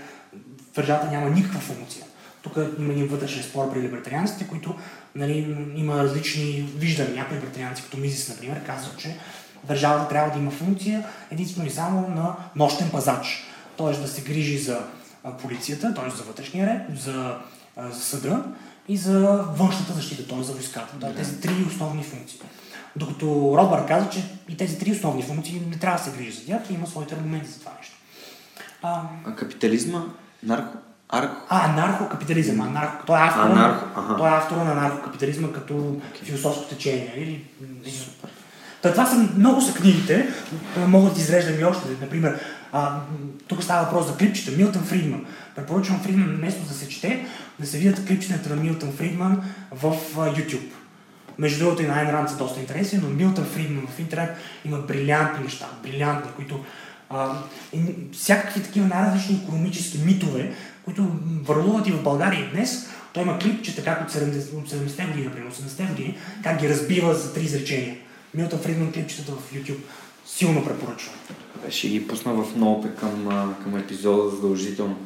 [0.75, 2.05] държавата няма никаква функция.
[2.41, 4.75] Тук има един вътрешен спор при либертарианците, които
[5.15, 7.15] нали, има различни виждания.
[7.15, 9.17] Някои либертарианци, като Мизис, например, казват, че
[9.63, 13.43] държавата трябва да има функция единствено и само на нощен пазач.
[13.77, 14.01] Т.е.
[14.01, 14.79] да се грижи за
[15.37, 16.09] полицията, т.е.
[16.09, 17.37] за вътрешния ред, за,
[17.91, 18.43] за съда
[18.87, 20.43] и за външната защита, т.е.
[20.43, 20.95] за войската.
[20.97, 22.39] Да, тези три основни функции.
[22.95, 26.45] Докато Робър каза, че и тези три основни функции не трябва да се грижи за
[26.45, 27.95] тях и има своите аргументи за това нещо.
[28.81, 30.05] А, а капитализма,
[30.43, 30.77] нарко,
[31.09, 31.35] Арко.
[31.49, 32.61] А, анархокапитализъм.
[32.61, 33.05] Анархо.
[33.05, 34.15] Той е автор, Анархо, ага.
[34.17, 36.23] той е автор на анархокапитализма като okay.
[36.23, 37.13] философско течение.
[37.17, 37.45] Или...
[37.91, 38.29] Супер.
[38.81, 40.29] Та, това са, много са книгите,
[40.77, 41.87] могат да изреждам и още.
[42.01, 42.39] Например,
[42.71, 42.99] а,
[43.47, 44.51] тук става въпрос за клипчета.
[44.57, 45.25] Милтън Фридман.
[45.55, 47.25] Препоръчвам Фридман вместо да се чете,
[47.59, 50.71] да се видят клипчетата на Милтън Фридман в а, YouTube.
[51.37, 55.43] Между другото и на Айн са доста интересни, но Милтън Фридман в интернет има брилянтни
[55.43, 56.63] неща, брилянтни, които
[57.09, 57.37] а,
[57.73, 57.81] и
[58.13, 60.53] всякакви такива най-различни економически митове,
[60.85, 61.11] които
[61.43, 62.89] върлуват и в България и днес.
[63.13, 67.33] Той има клип, че така от 70-те години, например, 80-те години, как ги разбива за
[67.33, 67.95] три изречения.
[68.33, 69.79] Милтън Фридман клипчета в YouTube.
[70.35, 71.15] Силно препоръчвам.
[71.69, 73.29] Ще ги пусна в ноупе към,
[73.63, 74.97] към епизода задължително.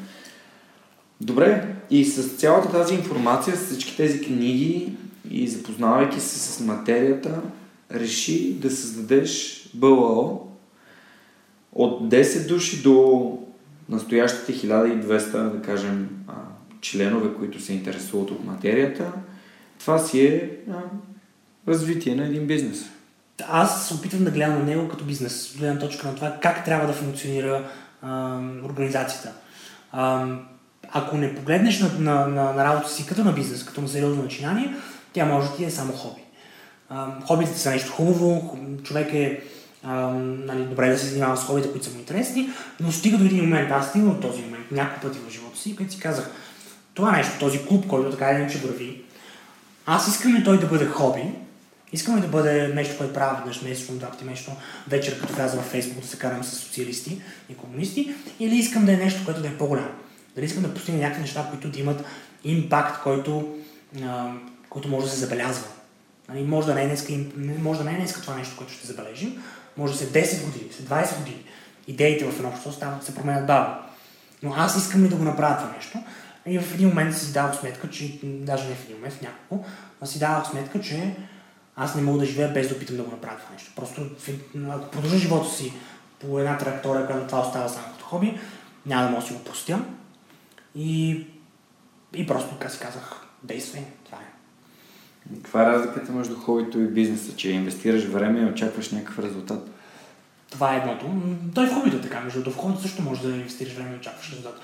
[1.22, 4.94] Добре, и с цялата тази информация, с всички тези книги
[5.30, 7.42] и запознавайки се с материята,
[7.92, 10.48] реши да създадеш БЛО
[11.74, 13.38] от 10 души до
[13.90, 16.10] настоящите 1200, да кажем,
[16.82, 19.12] членове, които се интересуват от материята.
[19.80, 20.50] Това си е
[21.68, 22.86] развитие на един бизнес
[23.50, 26.88] аз се опитвам да гледам на него като бизнес, гледам точка на това как трябва
[26.88, 27.64] да функционира
[28.02, 29.32] а, организацията.
[29.92, 30.26] А,
[30.92, 34.24] ако не погледнеш на, на, на, на работа си като на бизнес, като на сериозно
[34.24, 34.76] начинание,
[35.14, 36.22] тя може да ти е само хоби.
[36.90, 39.44] А, хобите са нещо хубаво, човек е
[39.84, 39.94] а,
[40.46, 43.44] нали, добре да се занимава с хобите, които са му интересни, но стига до един
[43.44, 46.32] момент, аз стигна до този момент няколко пъти в живота си, където си казах,
[46.94, 49.02] това нещо, този клуб, който така или иначе върви,
[49.86, 51.24] аз искам ли той да бъде хоби,
[51.94, 54.52] Искаме да бъде нещо, което правя веднъж месечно, да нещо
[54.88, 58.94] вечер, като вляза в Фейсбук да се карам с социалисти и комунисти, или искам да
[58.94, 59.92] е нещо, което да е по-голямо.
[60.36, 62.06] Дали искам да постигна някакви неща, които да имат
[62.44, 63.58] импакт, който,
[64.04, 64.32] а,
[64.70, 65.68] който може да се забелязва.
[66.30, 68.88] Нали, може, да не е днеска, може да не е днеска това нещо, което ще
[68.88, 69.44] забележим,
[69.78, 71.44] може да се 10 години, след 20 години.
[71.88, 73.76] Идеите в едно общество се променят бавно.
[74.44, 75.98] Но аз искам ли да го направя това нещо?
[76.46, 79.66] И в един момент си давах сметка, че, даже не в един момент, в няколко,
[80.06, 81.16] си давах сметка, че
[81.76, 83.72] аз не мога да живея без да опитам да го направя това нещо.
[83.76, 84.02] Просто
[84.70, 85.74] ако продължа живота си
[86.20, 88.40] по една траектория, която това остава само като хоби,
[88.86, 89.86] няма да мога да си го простя.
[90.76, 91.26] И,
[92.16, 94.34] и просто така си казах, действай, това е.
[95.36, 97.36] Каква е разликата между хобито и бизнеса?
[97.36, 99.70] Че инвестираш време и очакваш някакъв резултат?
[100.50, 101.06] Това е едното.
[101.56, 102.60] Той в хобито е така, между другото.
[102.60, 104.60] В хобито също може да инвестираш време и очакваш резултат.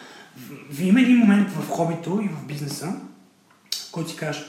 [0.79, 2.93] Има един момент в хобито и в бизнеса,
[3.91, 4.45] който си кажеш,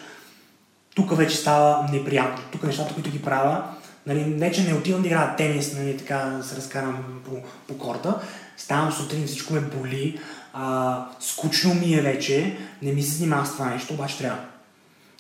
[0.95, 2.45] тук вече става неприятно.
[2.53, 3.65] Тук нещата, които ги правя,
[4.07, 7.31] нали, не че не отивам да играя тенис, нали, така да се разкарам по,
[7.69, 8.15] по корта,
[8.57, 10.21] ставам сутрин, всичко ме боли,
[10.53, 14.39] а, скучно ми е вече, не ми се занимава с това нещо, обаче трябва.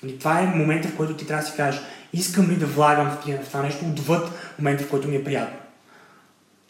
[0.02, 1.80] Нали, това е момента, в който ти трябва да си кажеш,
[2.12, 5.24] искам ли да влагам в, тия, в това нещо отвъд момента, в който ми е
[5.24, 5.56] приятно.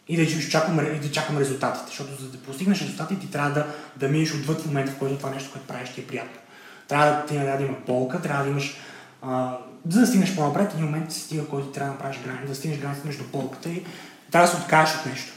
[0.07, 3.65] И да, чакам, и да чакам резултатите, защото за да постигнеш резултатите, ти трябва да,
[3.97, 6.39] да минеш отвъд в момента, в който това нещо, което правиш, ти е приятно.
[6.87, 8.75] Трябва да, ти, да има болка, трябва да имаш
[9.21, 9.57] А,
[9.89, 12.79] за да стигнеш по-напред, един момент се стига, който трябва да направиш граница, да стигнеш
[12.79, 13.85] граница между полката и
[14.31, 15.33] трябва да се откажеш от нещо.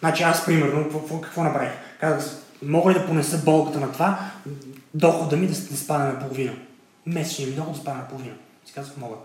[0.00, 1.72] Значи аз, примерно, какво, какво направих?
[2.00, 4.18] Казах, мога ли да понеса болката на това,
[4.94, 6.52] дохода ми да, да спада на половина?
[7.06, 8.34] Месечният ми доход да спада на половина.
[8.66, 9.16] Си казах, мога.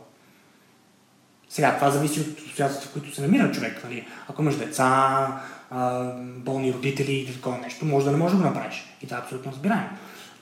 [1.49, 3.81] Сега, това зависи от обстоятелствата, в които се намира човек.
[3.83, 4.07] Нали?
[4.29, 5.27] Ако имаш деца,
[6.17, 8.85] болни родители или такова нещо, може да не можеш да го направиш.
[9.01, 9.89] И това е абсолютно разбираемо.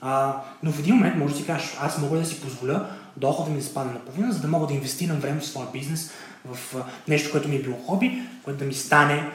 [0.00, 3.50] А, но в един момент може да си кажеш, аз мога да си позволя дохода
[3.50, 6.12] ми да спадне на половина, за да мога да инвестирам време в своя бизнес,
[6.44, 9.30] в а, нещо, което ми е било хоби, което да ми стане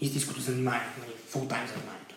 [0.00, 2.14] истинското занимание, нали, фултайм заниманието.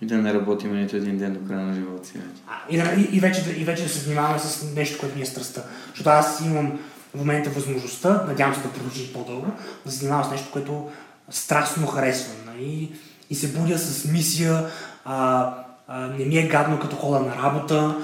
[0.00, 2.14] И да не работим нито един ден до края на живота си.
[2.46, 5.26] А, и, и, и, вече, и вече да се занимаваме с нещо, което ми е
[5.26, 5.62] страстта.
[5.88, 6.78] Защото аз имам
[7.14, 9.46] в момента възможността, надявам се да продължи по-дълго,
[9.86, 10.90] да се занимавам с нещо, което
[11.30, 12.36] страстно харесвам.
[12.46, 12.92] Нали?
[13.30, 14.66] И се будя с мисия,
[15.04, 17.96] а, а, не ми е гадно като хода на работа,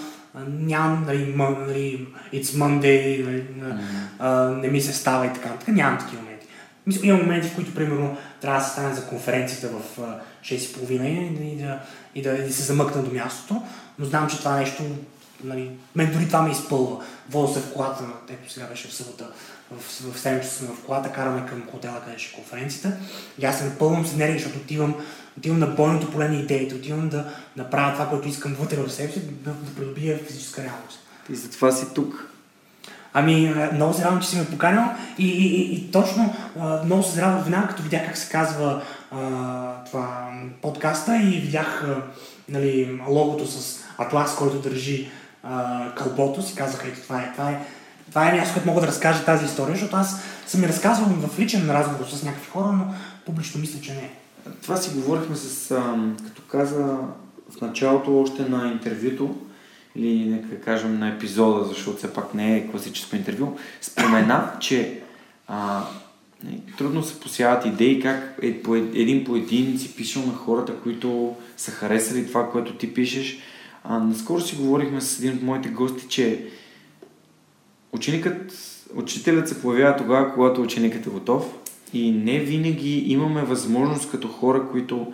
[0.48, 3.44] нямам, нали, нали, it's Monday, нали,
[4.18, 6.46] а, не ми се става и така, така нямам такива моменти.
[6.86, 9.98] Мисля, има моменти, в които, примерно, трябва да се стане за конференцията в
[10.42, 11.78] 6.30 и, да,
[12.14, 13.62] и, да, и да се замъкна до мястото,
[13.98, 14.82] но знам, че това нещо
[15.44, 17.04] нали, мен дори това ме изпълва.
[17.30, 19.26] Вода се в колата, ето сега беше в събота,
[19.70, 19.80] в,
[20.12, 22.92] в 7 часа в колата, караме към хотела, къде ще е конференцията.
[23.38, 24.94] И аз се напълвам с енергия, защото отивам,
[25.40, 27.24] отивам на бойното поле на идеите, отивам да
[27.56, 31.00] направя това, което искам вътре в себе си, да, да придобия физическа реалност.
[31.30, 32.30] И затова си тук.
[33.12, 34.82] Ами, много се радвам, че си ме поканил
[35.18, 36.34] и, и, и, и точно
[36.84, 40.30] много се радвам веднага, като видях как се казва а, това
[40.62, 42.02] подкаста и видях а,
[42.48, 45.10] нали, логото с атлас, който държи
[45.42, 47.60] а, кълбото, си казаха, ето това е, това е,
[48.08, 51.38] това е място, което мога да разкажа тази история, защото аз съм я разказвал в
[51.38, 52.94] личен разговор с някакви хора, но
[53.26, 54.10] публично мисля, че не.
[54.62, 56.98] Това си говорихме с, а, като каза
[57.50, 59.36] в началото още на интервюто,
[59.96, 65.00] или нека кажем на епизода, защото все пак не е класическо интервю, спомена, че
[65.46, 65.84] а,
[66.78, 71.34] трудно се посяват идеи, как е, по, един по един си пишел на хората, които
[71.56, 73.38] са харесали това, което ти пишеш.
[73.84, 76.46] А, наскоро си говорихме с един от моите гости, че
[77.92, 78.52] ученикът,
[78.94, 81.54] учителят се появява тогава, когато ученикът е готов
[81.92, 85.12] и не винаги имаме възможност като хора, които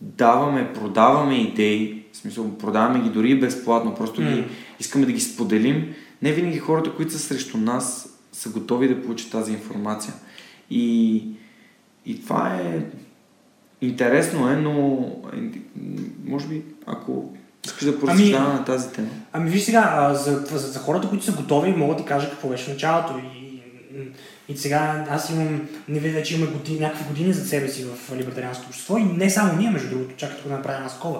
[0.00, 4.34] даваме, продаваме идеи, в смисъл продаваме ги дори безплатно, просто mm.
[4.34, 4.44] ги
[4.80, 5.94] искаме да ги споделим.
[6.22, 10.14] Не винаги хората, които са срещу нас, са готови да получат тази информация.
[10.70, 11.22] И,
[12.06, 12.80] и това е
[13.80, 15.06] интересно е, но
[16.24, 17.32] може би ако
[17.66, 19.08] Искаш да поразсъждаваме ами, на тази тема?
[19.32, 22.70] Ами виж сега, за, за, за хората, които са готови, мога да кажа какво беше
[22.70, 23.18] началото.
[23.18, 23.46] И,
[24.48, 28.68] и сега аз имам, не вече имаме години, някакви години за себе си в либертарианското
[28.68, 31.18] общество и не само ние, между другото, чакайте да направим една скоба.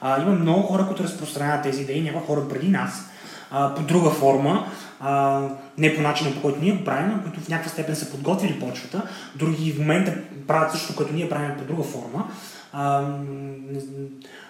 [0.00, 3.10] А, има много хора, които разпространяват тези идеи, няма хора преди нас,
[3.50, 4.66] а, по друга форма,
[5.00, 5.42] а,
[5.78, 8.60] не по начина по който ние го правим, но които в някаква степен са подготвили
[8.60, 9.02] почвата,
[9.34, 10.14] други в момента
[10.46, 12.28] правят също, което ние правим по друга форма.
[12.72, 13.04] А,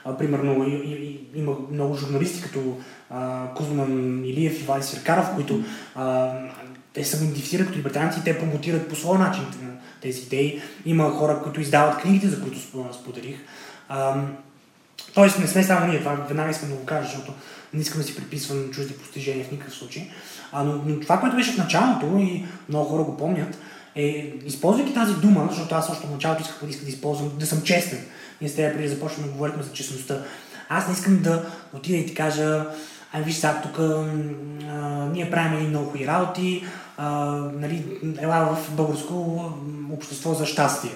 [0.04, 2.78] а, примерно и, и, има много журналисти като
[3.10, 5.64] а, Кузман Илиев и Вали Сиркаров, които
[5.94, 6.32] а,
[6.96, 9.44] те се идентифицират като и те промотират по своя начин
[10.02, 10.60] тези идеи.
[10.86, 12.58] Има хора, които издават книгите, за които
[12.92, 13.36] споделих.
[15.14, 17.32] Тоест не сме само ние, това веднага искам да го кажа, защото
[17.74, 20.10] не искам да си приписвам чужди постижения в никакъв случай.
[20.52, 23.58] А, но, но това, което беше в началото и много хора го помнят,
[23.94, 27.62] е, използвайки тази дума, защото аз още в началото исках да, да използвам, да съм
[27.62, 27.98] честен.
[28.40, 30.22] Ние с теб преди да започнем да говорим за честността.
[30.68, 32.66] Аз не искам да отида и ти кажа,
[33.12, 33.78] ай виж сега тук
[35.12, 36.64] ние правим едни много хубави работи,
[36.96, 37.08] а,
[37.54, 37.84] нали,
[38.20, 39.44] ела в българско
[39.92, 40.90] общество за щастие.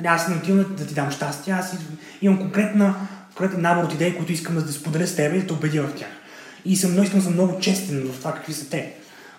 [0.00, 1.76] Нали, аз не отивам да ти дам щастие, аз
[2.22, 2.94] имам конкретна,
[3.34, 5.94] конкретен набор от идеи, които искам да споделя с теб и да те убедя в
[5.94, 6.08] тях.
[6.64, 8.92] И съм, искам съм много честен в това какви са те.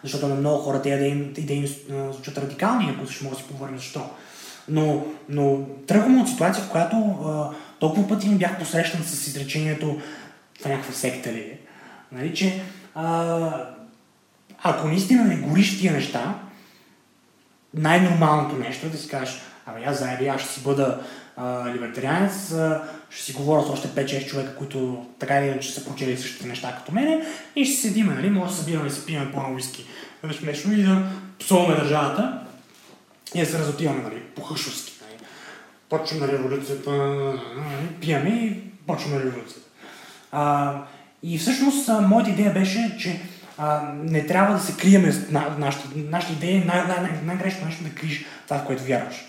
[0.04, 1.76] Защото на много хора тези идеи, идеи
[2.14, 4.10] звучат радикални, ако ще може да си поговорим защо.
[4.70, 7.50] Но, но тръгвам от ситуация, в която а,
[7.80, 10.02] толкова пъти ми бях посрещан с изречението
[10.62, 11.60] в някаква секта ли е,
[12.12, 12.62] нали, че
[12.96, 13.75] а,
[14.68, 16.36] ако наистина не гориш тия неща,
[17.74, 21.02] най-нормалното нещо е да си кажеш, абе аз заеби, аз ще си бъда
[21.38, 25.86] а, либертарианец, а, ще си говоря с още 5-6 човека, които така или иначе са
[25.86, 29.32] прочели същите неща като мене и ще седиме, нали, може да събираме да си пием
[29.34, 29.86] по-на уиски
[30.40, 31.04] смешно и да
[31.40, 32.42] псуваме държавата
[33.36, 34.94] и да се разотиваме, нали, по хъшовски.
[35.02, 35.20] Нали.
[35.90, 39.70] Почваме революцията, нали, пиеме и почваме революцията.
[40.32, 40.74] А,
[41.24, 43.22] и всъщност моята идея беше, че
[43.94, 47.90] не трябва да се криеме на, нашата, нашата идея, най- най- най- най-грешно нещо да
[47.90, 49.26] криеш това, в което вярваш.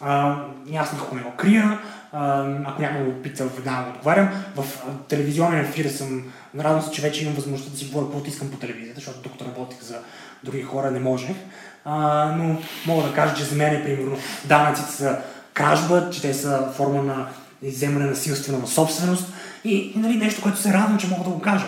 [0.00, 0.36] А,
[0.76, 1.78] аз никога не го крия.
[2.12, 4.28] А, ако някой го пита, веднага го отговарям.
[4.56, 4.64] В
[5.08, 6.22] телевизионен ефир съм,
[6.58, 9.44] радвам се, че вече имам възможността да си говоря каквото искам по телевизията, защото докато
[9.44, 9.98] работех за
[10.44, 11.36] други хора не можех.
[11.84, 12.56] А, но
[12.86, 15.18] мога да кажа, че за мен, примерно, данъците са
[15.54, 17.28] кражба, че те са форма на
[17.62, 19.32] изземане насилствена собственост
[19.64, 21.66] и, и нали, нещо, което се радвам, че мога да го кажа.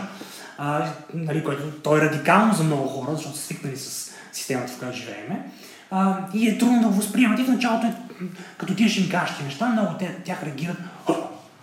[0.65, 4.79] А, нали, което то е радикално за много хора, защото са свикнали с системата, в
[4.79, 5.51] която живееме.
[5.91, 7.39] А, и е трудно да го възприемат.
[7.39, 7.95] И в началото, е,
[8.59, 10.77] като ти ще им кажеш неща, много те, тях реагират,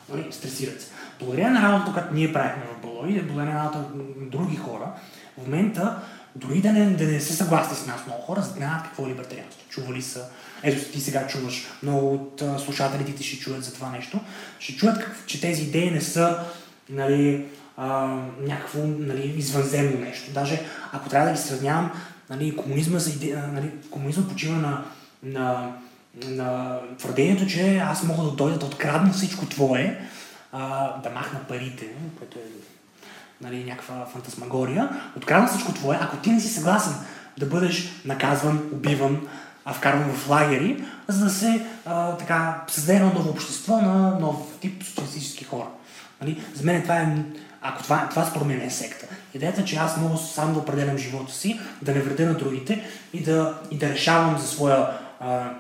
[0.10, 0.88] нали, стресират се.
[1.20, 3.86] Благодарение на работата, която ние правихме в Балой, и благодарение на работата
[4.22, 4.92] други хора,
[5.38, 6.00] в момента
[6.36, 9.70] дори да не, да не са съгласни с нас много хора, знаят какво е либертарианство.
[9.70, 10.26] Чували са.
[10.64, 14.20] Ето ти сега чуваш, много от слушателите ти ще чуят за това нещо.
[14.60, 16.40] Ще чуят, че тези идеи не са
[16.90, 17.46] нали,
[17.80, 20.32] а, някакво нали, извънземно нещо.
[20.32, 20.62] Даже
[20.92, 21.92] ако трябва да ги сравнявам,
[22.30, 23.36] нали, комунизма, за иде...
[23.54, 24.84] нали, комунизма почива на,
[25.24, 25.72] на,
[26.26, 30.02] на твърдението, че аз мога да дойда да открадна всичко твое,
[30.52, 32.42] а, да махна парите, което е
[33.42, 36.94] нали, някаква фантасмагория, открадна всичко твое, ако ти не си съгласен
[37.38, 39.28] да бъдеш наказван, убиван,
[39.66, 44.38] а вкарван в лагери, за да се а, така, създаде едно ново общество на нов
[44.62, 45.68] тип социалистически хора.
[46.22, 46.44] Нали?
[46.54, 47.18] За мен това е,
[47.62, 49.06] ако това, това според мен е секта.
[49.34, 53.24] Идеята, че аз мога сам да определям живота си, да не вредя на другите и
[53.24, 54.88] да, и да решавам за своя,
[55.20, 55.52] а,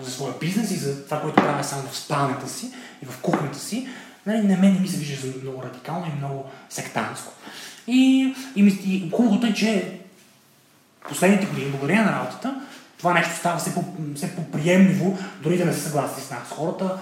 [0.00, 2.72] за своя бизнес и за това, което правя само в спалнята си
[3.02, 3.88] и в кухнята си,
[4.26, 7.32] нали, на мен не ми се вижда за много радикално и много сектантско.
[7.86, 10.00] И, и, и хубавото е, че
[11.08, 12.60] последните години, благодарение на работата,
[12.98, 13.84] това нещо става все, по,
[14.14, 16.48] все по-приемливо, дори да не се съгласни с нас.
[16.48, 16.98] Хората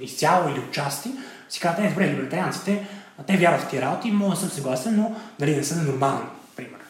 [0.00, 1.10] изцяло или отчасти
[1.48, 2.86] си казват, е, добре, либертарианците,
[3.22, 6.24] те вярват в тия работи, мога да съм съгласен, но дали не са ненормални,
[6.56, 6.80] пример.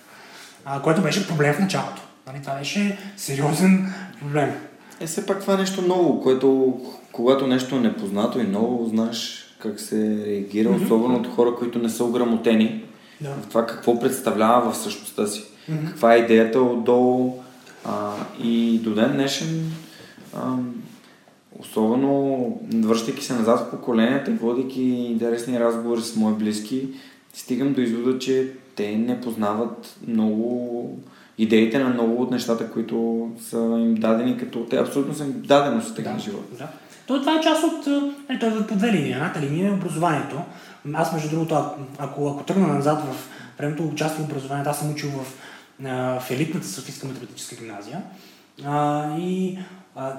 [0.64, 2.02] А, което беше проблем в началото.
[2.26, 4.54] Нали, това беше сериозен проблем.
[5.00, 6.80] Е, все пак това е нещо ново, което
[7.12, 10.84] когато нещо е непознато и ново, знаеш как се реагира, mm-hmm.
[10.84, 12.84] особено от хора, които не са ограмотени
[13.20, 13.30] да.
[13.30, 15.44] в това какво представлява в същността си.
[15.70, 15.86] Mm-hmm.
[15.86, 17.42] Каква е идеята отдолу
[17.84, 18.12] а,
[18.42, 19.72] и до ден днешен
[20.36, 20.56] а,
[21.58, 22.23] особено
[22.74, 26.88] връщайки се назад в поколенията и водейки интересни разговори с мои близки,
[27.34, 30.98] стигам до извода, че те не познават много
[31.38, 34.66] идеите на много от нещата, които са им дадени като...
[34.70, 36.44] Те абсолютно са им дадено с техния да, живот.
[36.58, 36.68] Да.
[37.06, 37.86] То, това е част от...
[38.30, 39.12] Е, той е по две линии.
[39.12, 40.40] Едната линия е образованието.
[40.92, 41.54] Аз, между другото,
[41.98, 45.24] ако, ако тръгна назад в времето част от образованието, аз съм учил в,
[46.20, 48.02] в елитната Софийска математическа гимназия.
[48.64, 49.58] А, и
[49.96, 50.12] а,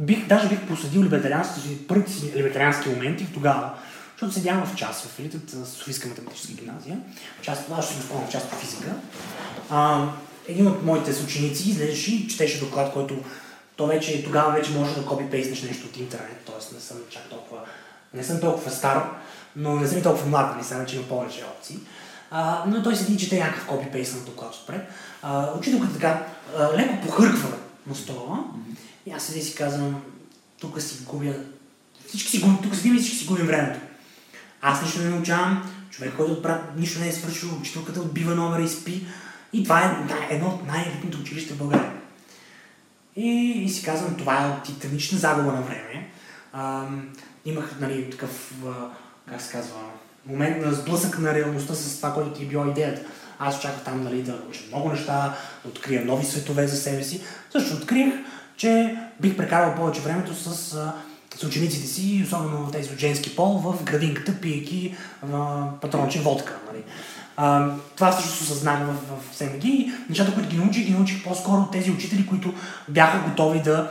[0.00, 1.02] бих, даже бих посадил
[2.34, 3.70] либертариански моменти тогава,
[4.12, 6.98] защото седях в час в елитата Софийска математическа гимназия,
[7.42, 8.94] част, аз ще го спомням част по физика.
[9.70, 10.08] А,
[10.48, 13.16] един от моите съученици излезеше и четеше доклад, който
[13.76, 16.74] то вече, тогава вече може да копипейснеш нещо от интернет, т.е.
[16.74, 17.60] не съм чак толкова,
[18.14, 19.10] не съм толкова стар,
[19.56, 21.78] но не съм и толкова млад, не съм, че има повече опции.
[22.30, 24.80] А, но той седи и чете някакъв копипейст на доклад отпред.
[25.58, 26.26] Учителката така
[26.58, 27.48] а, леко похърква
[27.86, 28.44] на стола
[29.06, 30.02] и аз седи си казвам,
[30.60, 31.34] тук си губя,
[32.08, 33.80] всички си губим, тук седим и всички си губим времето.
[34.62, 38.68] Аз нищо не научавам, човек, който отправ, нищо не е свършил, учителката отбива номера и
[38.68, 39.06] спи.
[39.52, 41.92] И това е едно от най-елитните училища в България.
[43.16, 43.28] И,
[43.64, 46.10] и си казвам, това е титанична загуба на време.
[46.52, 46.86] А,
[47.44, 48.54] имах нали, такъв,
[49.30, 49.76] как се казва,
[50.26, 53.02] момент на сблъсък на реалността с това, което ти е била идеята.
[53.38, 57.22] Аз очаквах там нали, да науча много неща, да открия нови светове за себе си.
[57.52, 58.14] Също открих,
[58.56, 60.54] че бих прекарал повече времето с,
[61.36, 64.96] с учениците си, особено тези от женски пол, в градинката, пиеки
[65.80, 66.56] патронче водка.
[66.72, 66.82] Нали.
[67.36, 71.60] А, това също осъзнах в, в СМГ и нещата, които ги научих, ги научих по-скоро
[71.60, 72.54] от тези учители, които
[72.88, 73.90] бяха готови да,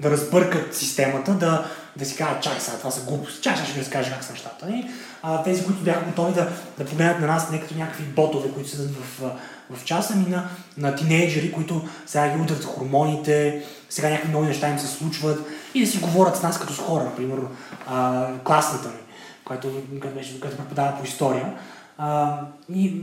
[0.00, 3.74] да разбъркат системата, да, да си кажат, чай сега, това са глупости, чай сега ще
[3.74, 4.70] ви разкажа как са нещата.
[4.70, 4.84] И,
[5.22, 6.48] а, тези, които бяха готови да,
[6.78, 9.30] да погледнат на нас не като някакви ботове, които седат в,
[9.70, 10.48] в часа ми на,
[10.78, 15.80] на тинейджери, които сега ги удрят хормоните, сега някакви нови неща им се случват и
[15.80, 17.38] да си говорят с нас като с хора, например,
[17.86, 18.94] а, класната ми,
[19.44, 19.82] която,
[20.40, 21.54] която преподава по история.
[21.98, 22.40] А,
[22.74, 23.02] и,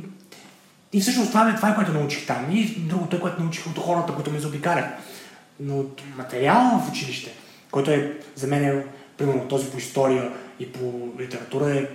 [0.94, 2.52] и всъщност това е, това е, което научих там.
[2.52, 4.86] И другото е, което научих от хората, които ме заобикалят.
[5.60, 7.32] Но от материала в училище,
[7.72, 8.86] който е за мен, е,
[9.18, 11.88] примерно този по история и по литература е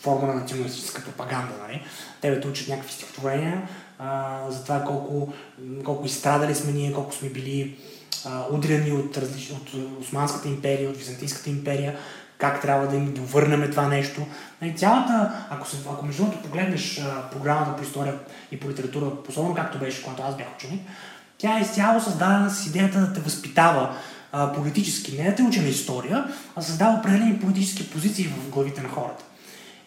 [0.00, 1.52] форма на националистическа пропаганда.
[1.62, 1.82] Нали?
[2.20, 3.68] Те учат някакви стихотворения
[4.48, 5.32] за това колко,
[5.84, 7.76] колко изстрадали сме ние, колко сме били
[8.24, 9.50] а, удряни от, различ...
[9.50, 11.96] от Османската империя, от Византийската империя,
[12.38, 14.26] как трябва да им довърнем това нещо.
[14.62, 18.18] И цялата, ако, се, ако между другото погледнеш а, програмата по история
[18.52, 20.80] и по литература, особено както беше, когато аз бях ученик,
[21.38, 23.96] тя е изцяло създадена с идеята да те възпитава
[24.32, 26.24] а, политически, не да те учи на история,
[26.56, 29.24] а създава определени политически позиции в главите на хората.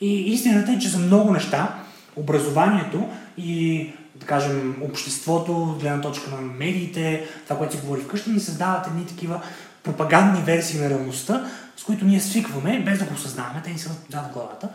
[0.02, 1.76] И истината е, че за много неща,
[2.16, 8.30] образованието и да кажем, обществото, от гледна точка на медиите, това, което се говори вкъщи,
[8.30, 9.42] ни създават едни такива
[9.84, 11.46] пропагандни версии на реалността,
[11.78, 14.70] с които ние свикваме, без да го осъзнаваме, те ни са зад главата.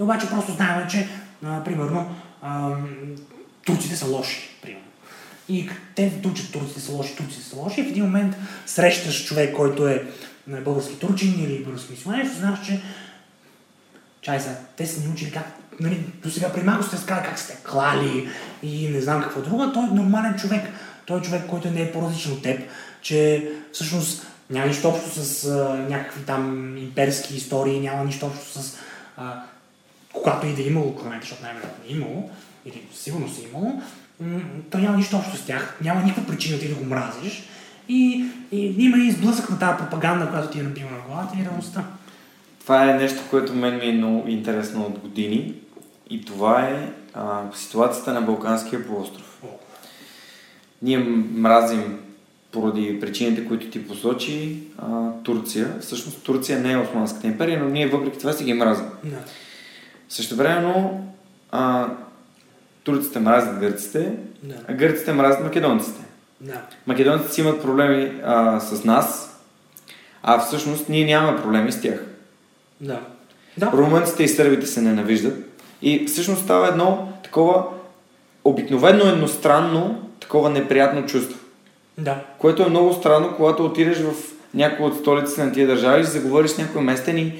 [0.00, 1.08] И обаче просто знаем, че,
[1.44, 2.70] а, примерно, а,
[3.66, 4.86] турците са лоши, примерно.
[5.48, 7.80] И те учат турците са лоши, турците са лоши.
[7.80, 10.06] И в един момент срещаш човек, който е
[10.48, 12.82] български турчин или български мисионер, знаеш, че
[14.22, 15.44] чай са, те са ни учили как,
[15.80, 18.28] нали, до сега при малко сте сказали как сте клали
[18.62, 20.62] и не знам какво друго, той е нормален човек.
[21.06, 22.60] Той е човек, който не е по-различен от теб,
[23.02, 28.78] че всъщност няма нищо общо с а, някакви там имперски истории, няма нищо общо с
[29.16, 29.42] а,
[30.12, 32.30] когато и да е имало кланета, защото най-вероятно е имало,
[32.66, 33.82] или сигурно си имало,
[34.20, 37.42] м- то няма нищо общо с тях, няма никаква причина ти да го мразиш
[37.88, 41.44] и, и има и сблъсък на тази пропаганда, която ти е набила на главата и
[41.44, 41.84] реалността.
[42.62, 45.54] Това е нещо, което мен ми е много интересно от години
[46.10, 49.42] и това е а, ситуацията на Балканския полуостров.
[50.82, 50.98] Ние
[51.34, 51.98] мразим
[52.52, 55.68] поради причините, които ти посочи, а, Турция.
[55.80, 58.86] Всъщност Турция не е Османската империя, но ние въпреки това си ги мразим.
[59.04, 59.16] Да.
[60.08, 61.00] Също времено
[61.50, 61.88] а,
[62.84, 64.54] турците мразят гърците, Да.
[64.68, 66.00] а гърците мразят македонците.
[66.40, 66.60] Да.
[66.86, 69.38] Македонците си имат проблеми а, с нас,
[70.22, 72.04] а всъщност ние нямаме проблеми с тях.
[72.82, 73.00] Да.
[73.56, 73.72] Да.
[73.72, 75.38] Румънците и сърбите се ненавиждат.
[75.82, 77.64] И всъщност става едно такова
[78.44, 81.38] обикновено едностранно, такова неприятно чувство.
[81.98, 82.24] Да.
[82.38, 84.12] Което е много странно, когато отидеш в
[84.54, 87.32] някои от столиците на тия държави и заговориш с някой местен и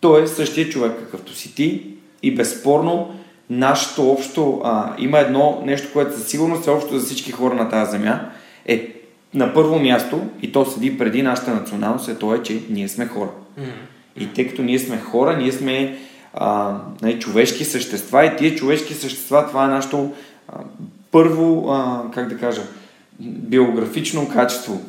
[0.00, 1.86] той е същия човек, какъвто си ти.
[2.22, 3.14] И безспорно,
[3.50, 7.68] нашето общо, а, има едно нещо, което със сигурност е общо за всички хора на
[7.68, 8.30] тази земя,
[8.66, 8.96] е
[9.34, 13.06] на първо място, и то седи преди нашата националност, е то е, че ние сме
[13.06, 13.30] хора.
[13.56, 13.64] М.
[14.20, 15.98] И тъй като ние сме хора, ние сме
[16.34, 20.12] а, нали, човешки същества и тия човешки същества, това е нашето
[20.48, 20.52] а,
[21.10, 22.62] първо, а, как да кажа,
[23.20, 24.80] биографично качество,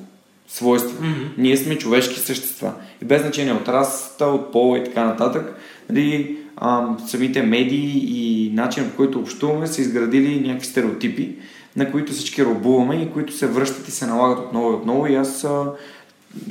[0.47, 1.03] свойство.
[1.03, 1.21] Мгм.
[1.37, 2.73] Ние сме човешки същества.
[3.01, 5.55] И без значение от расата, от пола и така нататък,
[5.89, 11.35] нали, а, самите медии и начинът по който общуваме са изградили някакви стереотипи,
[11.75, 15.07] на които всички робуваме и които се връщат и се налагат отново и отново.
[15.07, 15.71] И аз а,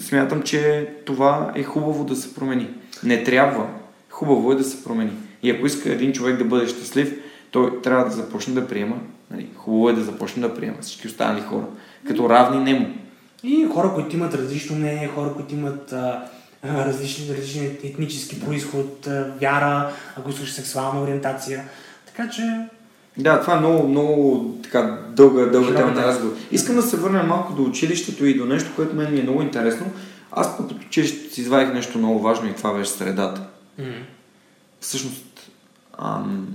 [0.01, 2.68] смятам, че това е хубаво да се промени.
[3.05, 3.66] Не трябва.
[4.11, 5.12] Хубаво е да се промени.
[5.43, 7.14] И ако иска един човек да бъде щастлив,
[7.51, 8.97] той трябва да започне да приема.
[9.31, 11.64] Нали, хубаво е да започне да приема всички останали хора.
[12.07, 12.87] Като равни нему.
[13.43, 16.24] И хора, които имат различно мнение, хора, които имат а,
[16.64, 21.64] различни, различни етнически происход, а, вяра, ако искаш сексуална ориентация.
[22.07, 22.43] Така че,
[23.23, 26.35] Да, това е много, много така дълга, дълга тема на разговор.
[26.53, 29.43] Искам да се върнем малко до училището и до нещо, което мен ми е много
[29.43, 29.87] интересно.
[30.33, 33.41] Аз пък от училището си извадих нещо много важно и това беше средата.
[33.79, 33.85] м-
[34.81, 35.51] Всъщност,
[35.99, 36.47] ам,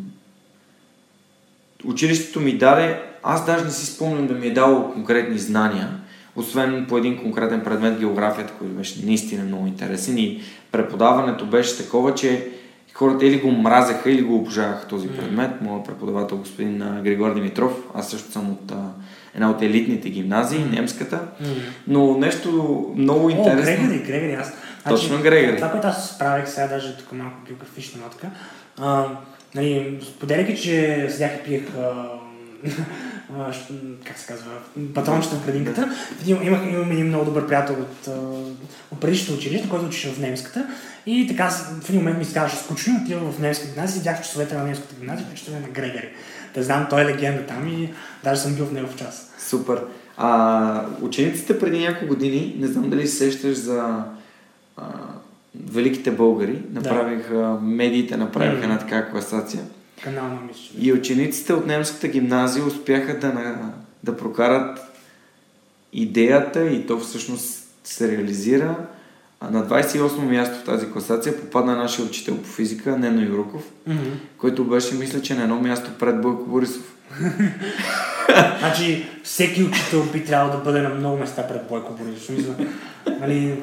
[1.86, 5.90] училището ми даде, аз даже не си спомням да ми е дало конкретни знания,
[6.36, 10.42] освен по един конкретен предмет географията, който беше наистина много интересен и
[10.72, 12.48] преподаването беше такова, че
[12.96, 15.62] хората или го мразеха, или го обожаваха този предмет.
[15.62, 18.76] Моят преподавател, господин Григор Димитров, аз също съм от а,
[19.36, 21.22] една от елитните гимназии, немската,
[21.88, 22.50] но нещо
[22.98, 23.88] много О, интересно.
[23.88, 24.54] Грегори, Грегори, аз.
[24.90, 25.56] Точно Грегори.
[25.56, 28.30] Това, което аз правих сега, даже тук малко биографична нотка,
[28.82, 29.06] а,
[29.56, 32.06] нали, споделяйки, че седях и пиех а,
[33.34, 33.52] а,
[34.04, 34.52] как се казва,
[34.94, 35.96] патрончета в градинката.
[36.28, 38.08] Имах, имам един много добър приятел от,
[38.92, 40.68] от предишното училище, който учеше в немската.
[41.06, 44.64] И така в един момент ми ставаше скучно, отивах в немска гимназия видях часовете на
[44.64, 46.10] немската гимназия, включително на Грегори.
[46.56, 49.32] Да знам, той е легенда там и даже съм бил в него в час.
[49.40, 49.82] Супер.
[50.18, 54.04] А, учениците преди няколко години, не знам дали се сещаш за
[54.78, 54.84] а,
[55.66, 58.64] великите българи, направиха, медиите направиха Мгм.
[58.64, 59.62] една така класация.
[60.04, 60.76] Канал на мисля.
[60.80, 63.74] И учениците от немската гимназия успяха да, на,
[64.04, 64.80] да прокарат
[65.94, 68.76] идеята и то всъщност се реализира.
[69.40, 74.10] А на 28 място в тази класация попадна нашия учител по физика, Нено Юруков, Мгм.
[74.38, 76.96] който беше, мисля, че на едно място пред Бойко Борисов.
[78.60, 82.26] Значи, всеки учител би трябвало да бъде на много места пред Бойко Борисов.
[82.26, 82.56] Смисъл,
[83.20, 83.58] нали,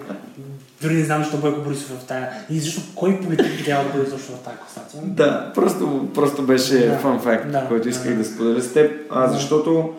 [0.83, 2.31] дори не знам защо Бойко Борисов е в тая.
[2.51, 5.03] И защо кой политик би трябвало да бъде точно в тази класация.
[5.05, 6.99] Да, просто, просто беше Да.
[6.99, 8.17] фан факт, Да, който исках да.
[8.19, 9.33] да, споделя с теб, а, Да.
[9.33, 9.93] защото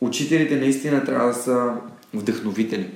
[0.00, 1.70] учителите наистина трябва да са
[2.14, 2.90] вдъхновители.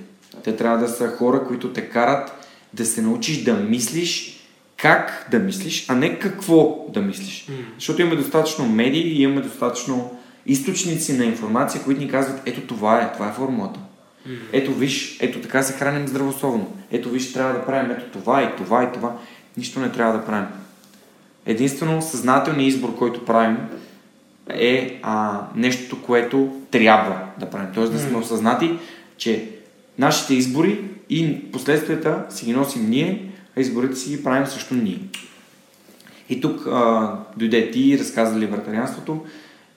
[0.45, 2.33] Те трябва да са хора, които те карат
[2.75, 4.31] да се научиш да мислиш
[4.77, 7.47] как да мислиш, а не какво да мислиш.
[7.49, 7.55] М.
[7.79, 10.17] Защото имаме достатъчно медии и имаме достатъчно
[10.47, 13.81] източници на информация, които ни казват, ето това е, това е формулата.
[14.53, 16.77] Ето виж, ето така се храним здравословно.
[16.91, 19.17] Ето виж, трябва да правим ето това и това и това.
[19.57, 20.49] Нищо не трябва да правим.
[21.47, 23.57] Единствено съзнателният избор, който правим,
[24.49, 27.69] е а, нещото, което трябва да правим.
[27.75, 28.79] Тоест да сме осъзнати,
[29.17, 29.49] че
[29.99, 34.99] нашите избори и последствията си ги носим ние, а изборите си ги правим също ние.
[36.29, 39.25] И тук а, дойде ти и разказа либертарианството.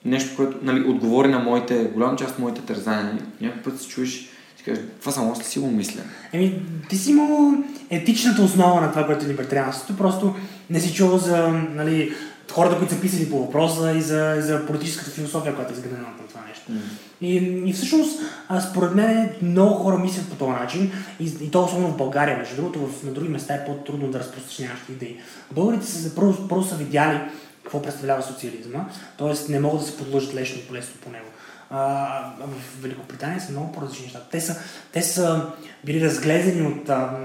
[0.04, 3.18] Нещо, което нали, отговори на моите, голяма част от моите тързания.
[3.40, 4.27] Някой път се чуеш,
[4.68, 6.00] кажеш, това само ли си го мисля?
[6.32, 7.54] Еми, ти си имал
[7.90, 9.96] етичната основа на това, което е либертарианството.
[9.96, 10.34] Просто
[10.70, 12.12] не си чувал за нали,
[12.52, 16.02] хората, които са писали по въпроса и за, и за политическата философия, която е изградена
[16.02, 16.72] на това нещо.
[16.72, 16.76] Mm.
[17.20, 17.34] И,
[17.70, 21.88] и всъщност, а, според мен, много хора мислят по този начин, и, и то особено
[21.88, 25.16] в България, между другото, в, на други места е по-трудно да разпространяваш идеи.
[25.52, 27.20] Българите са първо, първо са видяли
[27.62, 28.84] какво представлява социализма,
[29.18, 29.52] т.е.
[29.52, 31.26] не могат да се подлъжат лесно и полезно по него.
[31.70, 34.20] А, в Великобритания са много по-различни неща.
[34.30, 34.56] Те са,
[34.92, 35.52] те са
[35.84, 37.18] били разглезени от, а,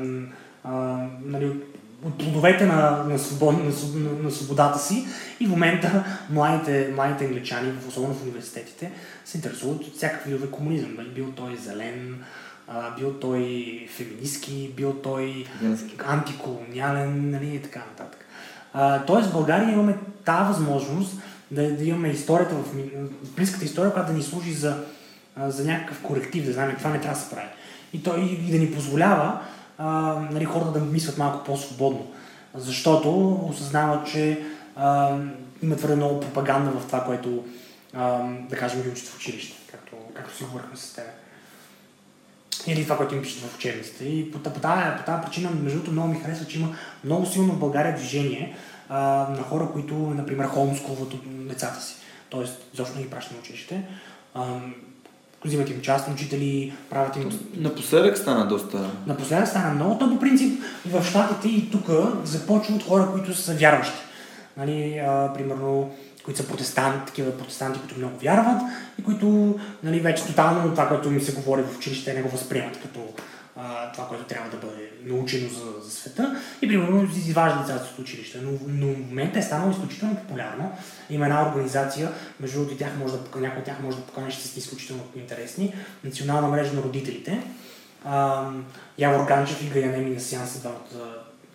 [0.64, 0.72] а,
[1.26, 1.52] нали,
[2.06, 5.06] от плодовете на, на, свобод, на, на, на свободата си
[5.40, 8.92] и в момента младите, младите англичани, особено в университетите,
[9.26, 10.96] се интересуват от всякакви видове комунизъм.
[10.98, 11.10] Нали?
[11.10, 12.24] Бил той зелен,
[12.68, 15.46] а, бил той феминистки, бил той
[16.06, 17.56] антиколониален нали?
[17.56, 18.26] и така нататък.
[18.74, 21.22] А, тоест в България имаме тази възможност
[21.54, 22.76] да, да имаме историята в
[23.36, 24.84] близката история, която да ни служи за,
[25.38, 27.48] за някакъв коректив, да знаем каква не трябва да се прави.
[27.94, 29.42] И, то, и, и да ни позволява
[29.78, 29.88] а,
[30.32, 32.08] нали, хората да мислят малко по-свободно.
[32.56, 34.44] Защото осъзнават, че
[34.76, 35.18] а,
[35.64, 37.46] има твърде много пропаганда в това, което
[37.94, 41.06] а, да кажем ги учат в училище, както, както си говорихме с теб.
[42.68, 44.06] Или това, което им пишат в учебниците.
[44.06, 47.26] И по, по, тази, по тази причина, между другото, много ми харесва, че има много
[47.26, 48.56] силно в България движение
[48.94, 51.96] а, на хора, които, например, холмскулват децата си.
[52.30, 53.84] Тоест, изобщо не ги пращат на училище.
[54.34, 54.44] А,
[55.46, 57.40] взимат им частни учители, правят им...
[57.56, 58.90] Напоследък стана доста...
[59.08, 60.00] Напоследък стана много.
[60.00, 61.86] То по принцип в Штатите и тук
[62.24, 64.00] започва от хора, които са вярващи.
[64.58, 65.92] Нали, а, примерно,
[66.26, 68.62] които са протестанти, такива протестанти, които много вярват
[69.00, 72.82] и които нали, вече тотално това, което ми се говори в училище, не го възприемат
[72.82, 73.00] като
[73.94, 78.40] това, което трябва да бъде научено за, за света и примерно изважда децата от училище.
[78.42, 80.72] Но, но в момента е станало изключително популярно.
[81.10, 84.48] Има една организация, между другото тях може да, някои от тях може да поканиш, ще
[84.48, 85.74] са изключително интересни,
[86.04, 87.44] Национална мрежа на родителите.
[88.06, 88.50] А,
[88.98, 90.70] Явор Ганчев и Гаянеми на сеанса,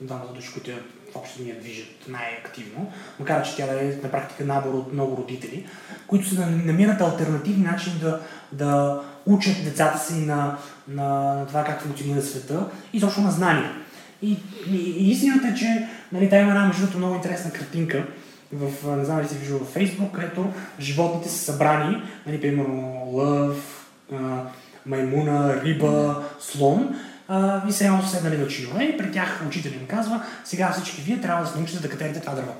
[0.01, 0.71] двамата, души, които
[1.15, 5.67] общо ни я движат най-активно, макар че тя е на практика набор от много родители,
[6.07, 8.21] които се намират альтернативни начини да,
[8.53, 10.57] да учат децата си на,
[10.89, 13.73] на, на това как функционира света и точно на знания.
[14.23, 14.37] И,
[14.71, 18.05] и, и истината е, че нали, тя има една между много интересна картинка,
[18.53, 23.87] в, не знам ли си виждал в Фейсбук, където животните са събрани, нали, примерно лъв,
[24.87, 26.97] маймуна, риба, слон,
[27.29, 31.03] а, и се са седнали на чинове и при тях учителя им казва, сега всички
[31.03, 32.53] вие трябва да се научите да катерите това дърво.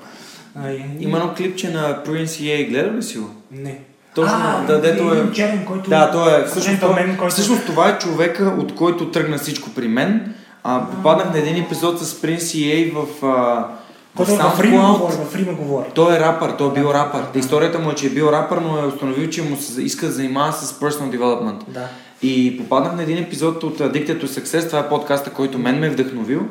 [0.55, 0.85] А, и...
[0.99, 3.29] Има едно клипче на Prince EA, гледа ли си го?
[3.51, 3.79] Не.
[4.21, 5.31] Точно, а, да, дето е...
[5.33, 5.89] черен, който...
[5.89, 6.45] Да, той е...
[6.45, 7.33] Всъщност, това, мен, който...
[7.33, 10.33] всъщност това е човека, от който тръгна всичко при мен.
[10.63, 13.25] А, попаднах на един епизод с Prince EA в...
[13.25, 13.67] А,
[14.15, 15.85] който в Рима говори, в Рима говори.
[15.95, 17.21] Той е рапър, той е бил рапър.
[17.33, 17.39] Да.
[17.39, 20.11] Историята му е, че е бил рапър, но е установил, че му се иска да
[20.11, 21.59] занимава с personal development.
[21.67, 21.87] Да.
[22.21, 25.87] И попаднах на един епизод от Addicted to Success, това е подкаста, който мен ме
[25.87, 26.41] е вдъхновил,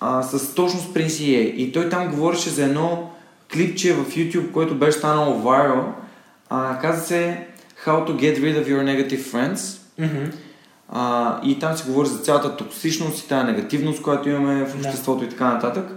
[0.00, 1.54] а, с точно с Prince EA.
[1.54, 3.10] И той там говореше за едно
[3.52, 5.82] клипче в YouTube, което беше станало viral.
[6.50, 7.46] А, каза се
[7.86, 9.56] How to get rid of your negative friends.
[10.00, 10.32] Mm-hmm.
[10.88, 15.24] А, и там се говори за цялата токсичност и тази негативност, която имаме в обществото
[15.24, 15.26] yeah.
[15.26, 15.90] и така нататък.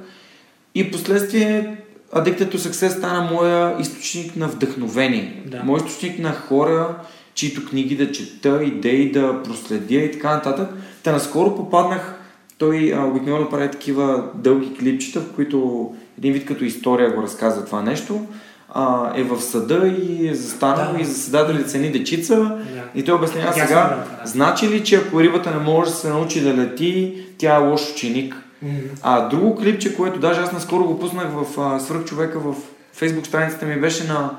[0.76, 1.78] И последствие
[2.14, 5.43] Addicted to Success стана моя източник на вдъхновение.
[5.45, 5.64] Да.
[5.64, 6.95] Мой източник на хора,
[7.34, 10.70] чието книги да чета, идеи да проследя и така нататък.
[11.04, 12.16] Та наскоро попаднах,
[12.58, 17.82] той обикновено прави такива дълги клипчета, в които един вид като история го разказва това
[17.82, 18.28] нещо.
[18.76, 21.02] А, е в съда и е застанал да.
[21.02, 22.60] и заседатели цени дечица да.
[22.96, 24.26] и той обяснява сега, да.
[24.26, 27.92] значи ли, че ако рибата не може да се научи да лети, тя е лош
[27.92, 28.36] ученик.
[28.66, 29.00] Mm-hmm.
[29.02, 32.56] А друго клипче, което даже аз наскоро го пуснах в а, Свърхчовека в
[32.94, 34.38] фейсбук страницата ми беше на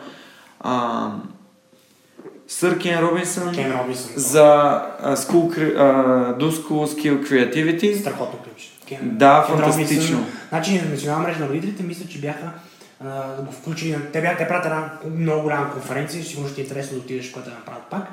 [0.60, 1.10] а,
[2.48, 4.44] Сър Кен Робинсън, Кен Робинсън за
[5.04, 8.00] uh, school, uh, Do School Skill Creativity.
[8.00, 8.72] Страхотно ключ.
[8.88, 10.16] Кен, да, Кен фантастично.
[10.18, 12.50] Робинсън, значи национална мрежа на родителите мисля, че бяха
[13.04, 13.98] да го включили.
[14.12, 17.54] Те, те правят една много голяма конференция, сигурно ще е интересно да отидеш, което да
[17.54, 18.08] направят пак.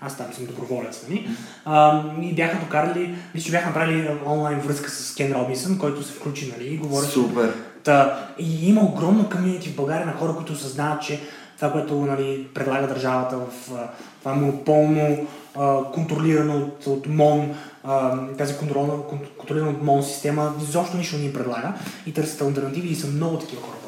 [0.00, 1.28] Аз там съм доброволец, нали?
[1.66, 2.20] Mm-hmm.
[2.22, 6.54] и бяха докарали, мисля, че бяха направили онлайн връзка с Кен Робинсън, който се включи,
[6.58, 6.74] нали?
[6.74, 7.06] И говори.
[7.06, 7.54] Супер.
[7.84, 11.20] Та, и има огромно комьюнити в България на хора, които осъзнават, че
[11.56, 15.26] това, което нали, предлага държавата в а, това монополно
[15.58, 18.92] а, контролирано от, от МОН, а, тази контролна,
[19.38, 21.72] контролирана от МОН система, изобщо нищо не им предлага
[22.06, 23.81] и търсят альтернативи и са много такива хора.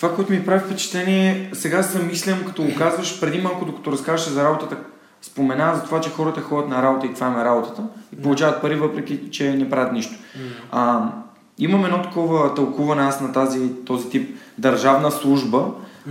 [0.00, 4.26] Това, което ми прави впечатление, сега се мислям, като го казваш, преди малко, докато разкажеш
[4.26, 4.76] за работата,
[5.22, 7.82] спомена за това, че хората ходят на работа и това им е работата
[8.12, 10.14] и получават пари, въпреки че не правят нищо.
[10.70, 11.12] А,
[11.58, 15.66] имам едно такова тълкуване аз на тази, този тип държавна служба,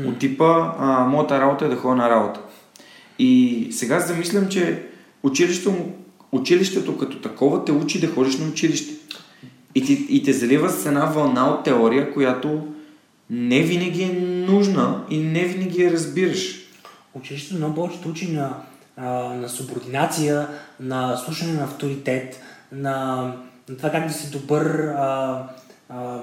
[0.05, 2.39] от типа а, моята работа е да ходя на работа.
[3.19, 4.87] И сега се замислям, че
[5.23, 5.75] училището,
[6.31, 8.93] училището като такова те учи да ходиш на училище.
[9.75, 12.61] И, ти, и те залива с една вълна от теория, която
[13.29, 14.19] не винаги е
[14.51, 16.55] нужна и не винаги я разбираш.
[17.13, 18.55] Училището много повече учи на,
[19.35, 20.47] на субординация,
[20.79, 23.15] на слушане на авторитет, на,
[23.69, 24.65] на това как да си добър
[24.97, 25.43] а,
[25.89, 26.19] а,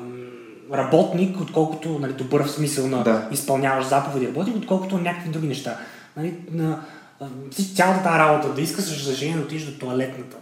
[0.72, 3.28] работник, отколкото нали, добър в смисъл на Да.
[3.32, 5.78] изпълняваш заповеди работник, отколкото някакви други неща.
[6.16, 6.80] Нали, на,
[7.76, 10.36] цялата тази работа, да искаш разрешение да отидеш до туалетната,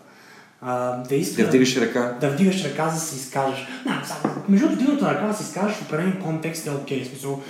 [0.64, 2.16] а, да искаш Да вдигаш ръка.
[2.20, 3.66] да вдигаш ръка, за да се изкажеш.
[3.86, 4.02] Да,
[4.48, 4.66] между
[5.00, 7.04] на ръка да се изкажеш в определен контекст е окей.
[7.04, 7.42] В смисъл,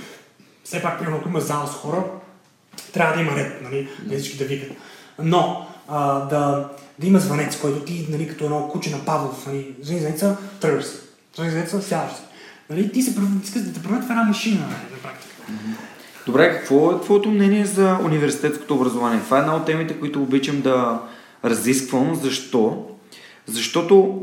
[0.65, 2.05] все пак, примерно, ако има зала с хора,
[2.93, 4.77] трябва да има ред, нали, да всички да викат.
[5.19, 9.75] Но а, да, да има звънец, който ти, нали, като едно куче на Павлов, нали,
[9.83, 10.85] звъни звънеца, тръгваш.
[11.35, 12.23] Звъни звънеца, сядаш се.
[12.71, 15.35] Нали, ти се искаш да те превърнат в една машина, нали, на практика.
[16.27, 19.21] Добре, какво е твоето мнение за университетското образование?
[19.21, 21.01] Това е една от темите, които обичам да
[21.45, 22.15] разисквам.
[22.15, 22.94] Защо?
[23.47, 24.21] Защото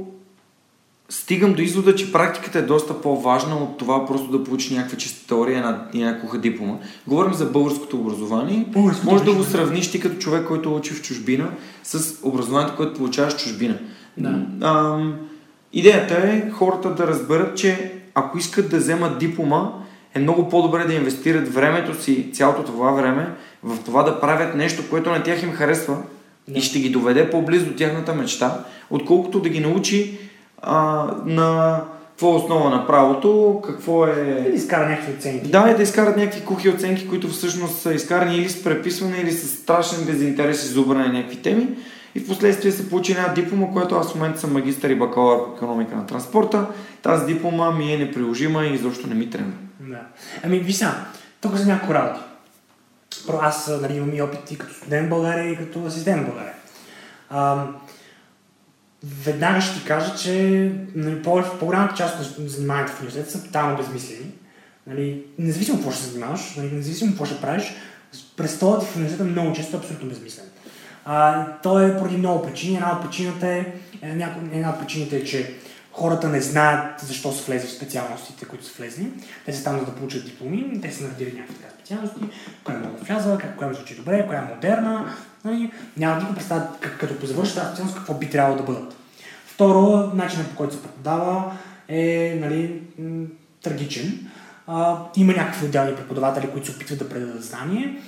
[1.09, 5.27] стигам до извода, че практиката е доста по-важна от това просто да получиш някаква чиста
[5.27, 6.73] теория една куха диплома.
[7.07, 8.65] Говорим за българското образование.
[8.67, 11.49] Българското Може да го сравниш ти като човек, който учи в чужбина,
[11.83, 13.77] с образованието, което получаваш в чужбина.
[14.17, 14.45] Да.
[14.61, 15.15] Ам,
[15.73, 19.71] идеята е хората да разберат, че ако искат да вземат диплома,
[20.15, 24.83] е много по-добре да инвестират времето си, цялото това време, в това да правят нещо,
[24.89, 25.97] което на тях им харесва
[26.51, 26.59] Да.
[26.59, 30.17] и ще ги доведе по-близо до тяхната мечта, отколкото да ги научи
[30.61, 31.81] а, на
[32.21, 34.45] какво е основа на правото, какво е...
[34.47, 35.49] Или изкара някакви оценки.
[35.49, 39.31] Да, и да изкарат някакви кухи оценки, които всъщност са изкарани или с преписване, или
[39.31, 41.67] с страшен безинтерес и зубране на някакви теми.
[42.15, 45.45] И в последствие се получи една диплома, която аз в момента съм магистър и бакалавър
[45.45, 46.65] по економика на транспорта.
[47.01, 49.53] Тази диплома ми е неприложима и изобщо не ми тръгна.
[49.79, 50.01] Да.
[50.43, 50.95] Ами, виж сега,
[51.41, 52.19] тук са няколко работи.
[53.41, 56.53] Аз нали, имам и опит и като студент в България, и като асистент в България.
[57.29, 57.65] А,
[59.23, 63.77] веднага ще ти кажа, че нали, по- по-голямата част от заниманията в университета са тотално
[63.77, 64.31] безмислени.
[64.87, 67.73] Нали, независимо какво ще се занимаваш, нали, независимо какво ще правиш,
[68.37, 70.45] престолът в университета много често е абсолютно безмислен.
[71.05, 72.75] А, то е поради много причини.
[72.75, 73.65] Една от причината е,
[74.01, 75.55] една от причините е, че
[75.93, 79.07] хората не знаят защо са влезли в специалностите, които са влезли.
[79.45, 82.97] Те са там за да получат дипломи, те са наредили някакви така специалности, коя много
[82.97, 85.15] вляза, как, коя ми звучи добре, коя е модерна.
[85.45, 85.71] Нали?
[85.97, 88.95] Няма да представят, как, като завършат тази специалност, какво би трябвало да бъдат.
[89.45, 91.53] Второ, начинът по който се преподава
[91.87, 92.81] е нали,
[93.63, 94.31] трагичен.
[94.67, 98.01] А, има някакви отделни преподаватели, които се опитват да предадат знание,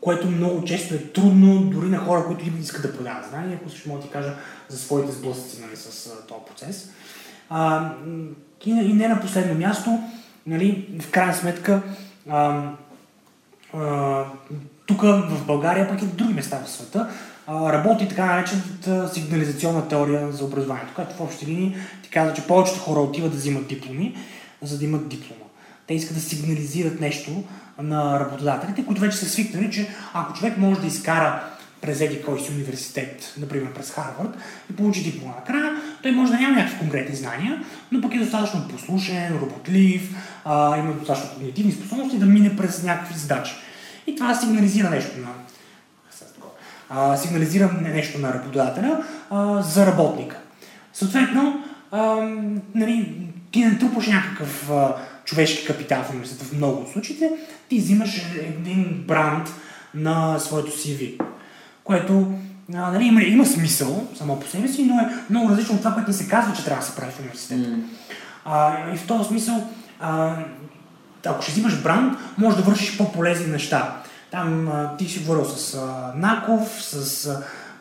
[0.00, 3.58] което много често е трудно дори на хора, които искат да продават знание.
[3.60, 4.34] Ако също мога да ти кажа
[4.68, 6.90] за своите сблъсъци нали, с този процес.
[7.50, 7.90] А,
[8.64, 9.98] и не на последно място,
[10.46, 11.82] нали, в крайна сметка,
[12.30, 12.62] а,
[13.74, 14.24] а,
[14.86, 17.08] тук в България, пък и в други места в света,
[17.46, 22.46] а, работи така наречената сигнализационна теория за образованието, която в общи линии ти казва, че
[22.46, 24.16] повечето хора отиват да взимат дипломи,
[24.62, 25.44] за да имат диплома.
[25.86, 27.44] Те искат да сигнализират нещо
[27.78, 31.42] на работодателите, които вече са свикнали, че ако човек може да изкара
[31.80, 34.36] през еди кой си университет, например през Харвард,
[34.70, 35.72] и получи диплома накрая,
[36.02, 40.14] той може да няма някакви конкретни знания, но пък е достатъчно послушен, работлив,
[40.44, 43.52] а, има достатъчно когнитивни способности да мине през някакви задачи.
[44.06, 45.28] И това сигнализира нещо на
[46.90, 50.36] а, сигнализира нещо на работодателя а, за работника.
[50.92, 52.16] Съответно, а,
[52.74, 53.16] нали,
[53.50, 57.30] ти не трупаш някакъв а, човешки капитал в университета в много от случаите,
[57.68, 59.48] ти взимаш един бранд
[59.94, 61.20] на своето CV,
[61.84, 62.32] което
[62.74, 65.94] а, нали, има, има смисъл само по себе си, но е много различно от това,
[65.94, 67.76] което ни се казва, че трябва да се прави в университета.
[68.44, 69.68] А, и в този смисъл,
[70.00, 70.36] а,
[71.26, 74.02] ако ще взимаш бранд, може да вършиш по-полезни неща.
[74.30, 77.26] Там а, ти си говорил с а, Наков, с...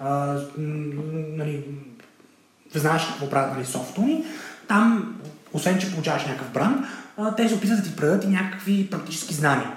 [0.02, 1.64] А, нали,
[2.76, 4.24] знаеш какво правят нали, софтуни.
[4.68, 5.16] Там,
[5.54, 6.86] освен че получаваш някакъв бранд,
[7.18, 9.72] а, те се опитват да ти предадат и някакви практически знания.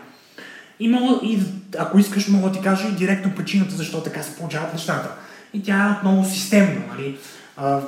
[0.82, 1.42] И, мога, и
[1.78, 5.08] ако искаш, мога да ти кажа и директно причината защо така се получават нещата.
[5.54, 6.82] И тя е отново системна.
[6.88, 7.18] Нали?
[7.56, 7.80] А,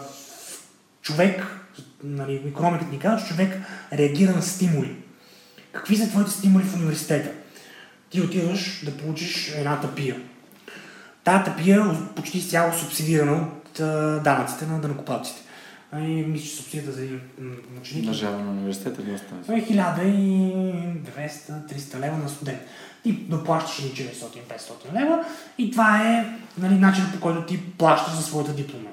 [1.03, 1.47] човек,
[2.05, 3.59] нали, економиката ни казва, човек
[3.93, 4.97] реагира на стимули.
[5.73, 7.31] Какви са твоите стимули в университета?
[8.15, 10.17] ти отиваш да получиш една тапия.
[11.25, 13.73] Тая тапия е почти изцяло субсидирана от
[14.23, 15.41] данъците на дънакоплатците.
[16.01, 17.21] И мисля, че субсидията за един
[17.81, 19.35] ученик Държава на университета е доста.
[19.43, 22.59] това е 1200-300 лева на студент.
[23.03, 25.25] Ти доплащаш ни 400-500 лева
[25.59, 26.27] и това е
[26.59, 28.91] нали, начинът по който ти плащаш за своята диплома.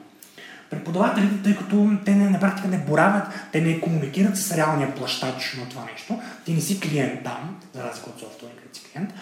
[0.69, 5.57] Преподавателите, тъй като те не, на практика не боравят, те не комуникират с реалния плащач
[5.59, 9.13] на това нещо, ти не си клиент там, за разлика от софтуер, където си клиент.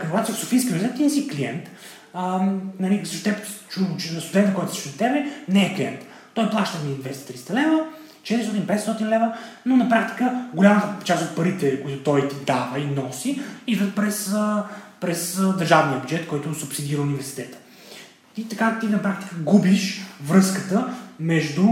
[0.00, 1.70] Когато си в Софийски университет, ти не си клиент.
[2.14, 2.50] А,
[2.80, 3.38] нали, срещу теб,
[4.20, 6.00] студента, който си срещу тебе, не е клиент.
[6.36, 7.80] Той плаща ми 200-300 лева,
[8.22, 9.32] 400-500 лева,
[9.66, 14.34] но на практика голямата част от парите, които той ти дава и носи, идват през,
[15.00, 17.58] през държавния бюджет, който субсидира университета.
[18.36, 21.66] И така ти на практика губиш връзката между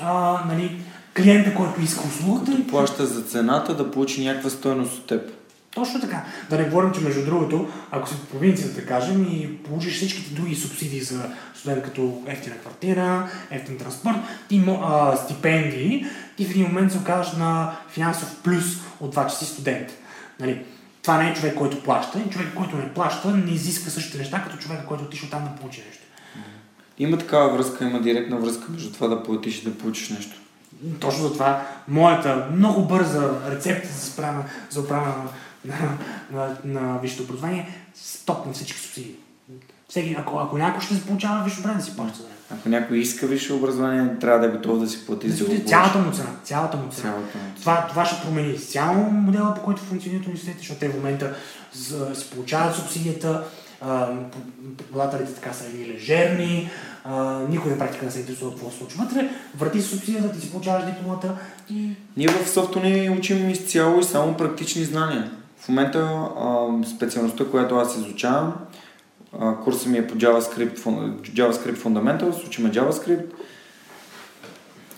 [0.00, 0.80] а, нали,
[1.16, 5.30] клиента, който иска услугата Като плаща за цената да получи някаква стойност от теб.
[5.74, 6.24] точно така.
[6.50, 10.34] Да не говорим, че между другото, ако си в провинцията, да кажем, и получиш всичките
[10.34, 11.22] други субсидии за
[11.58, 14.16] студент, като ефтина квартира, ефтин транспорт,
[14.48, 16.06] ти, а, стипендии,
[16.36, 18.64] ти в един момент се оказваш на финансов плюс
[19.00, 19.88] от това, че си студент.
[20.40, 20.64] Нали?
[21.02, 22.20] Това не е човек, който плаща.
[22.20, 25.60] И човек, който не плаща, не изисква същите неща, като човека, който отишъл там да
[25.60, 26.02] получи нещо.
[26.98, 30.36] Има такава връзка, има директна връзка между това да платиш и да получиш нещо.
[31.00, 35.14] Точно за това моята много бърза рецепта за, справя, за на,
[35.64, 35.98] на,
[36.30, 39.14] на, на висшето образование стоп на всички субсидии.
[39.88, 42.24] Всеки, ако, ако някой ще се получава висше образование, да си плаща за.
[42.50, 45.60] Ако някой иска висше образование, трябва да е готов да си плати Да за да
[45.60, 46.28] цялата му цена.
[46.44, 47.02] Цялата му цена.
[47.02, 47.54] Цялата му цена.
[47.60, 51.34] Това, това ще промени изцяло модела, по който функционират университетите, защото те в момента
[51.72, 53.42] с- си получават субсидията,
[54.76, 56.70] преподавателите така са едни лежерни,
[57.04, 60.40] а, никой на практика не се интересува какво се случва вътре, върти се субсидията, ти
[60.40, 61.34] си получаваш дипломата
[61.70, 65.30] и Ние в софто ни учим изцяло и само практични знания.
[65.58, 68.54] В момента а, специалността, която аз изучавам,
[69.64, 70.78] курсът ми е по JavaScript,
[71.34, 73.24] JavaScript Fundamentals, учим JavaScript.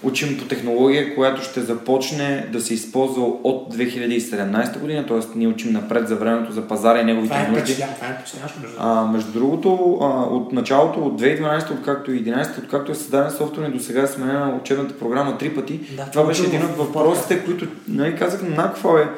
[0.03, 5.19] Учим по технология, която ще започне да се използва от 2017 година, т.е.
[5.35, 7.75] ние учим напред за времето за пазара и неговите това е нужди.
[7.75, 12.59] Това е впечатляващо между А, между другото, а, от началото, от 2012, откакто и 2011,
[12.59, 15.81] откакто е създаден софтуер, до сега е сменена учебната програма три пъти.
[15.97, 19.09] Да, това беше чух един от въпросите, които нали, казах на какво е.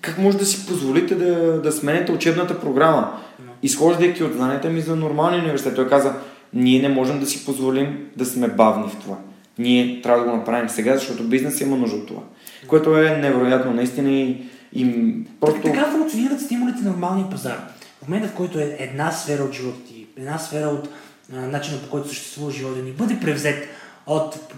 [0.00, 3.20] Как може да си позволите да, да сменете учебната програма?
[3.62, 6.14] Изхождайки от знанията ми за нормалния университет, той каза,
[6.54, 9.16] ние не можем да си позволим да сме бавни в това.
[9.58, 12.22] Ние трябва да го направим сега, защото бизнес има нужда от това.
[12.66, 15.62] Което е невероятно, наистина и, и просто...
[15.62, 17.68] Така функционират стимулите на нормалния пазар.
[18.04, 20.88] В момента, в който е една сфера от живота ти, една сфера от
[21.32, 23.68] а, начина по който съществува живота ни, бъде превзет
[24.06, 24.54] от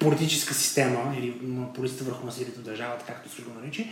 [0.00, 3.82] политическа система или м, полицията върху насилието в държавата, както се го нарича,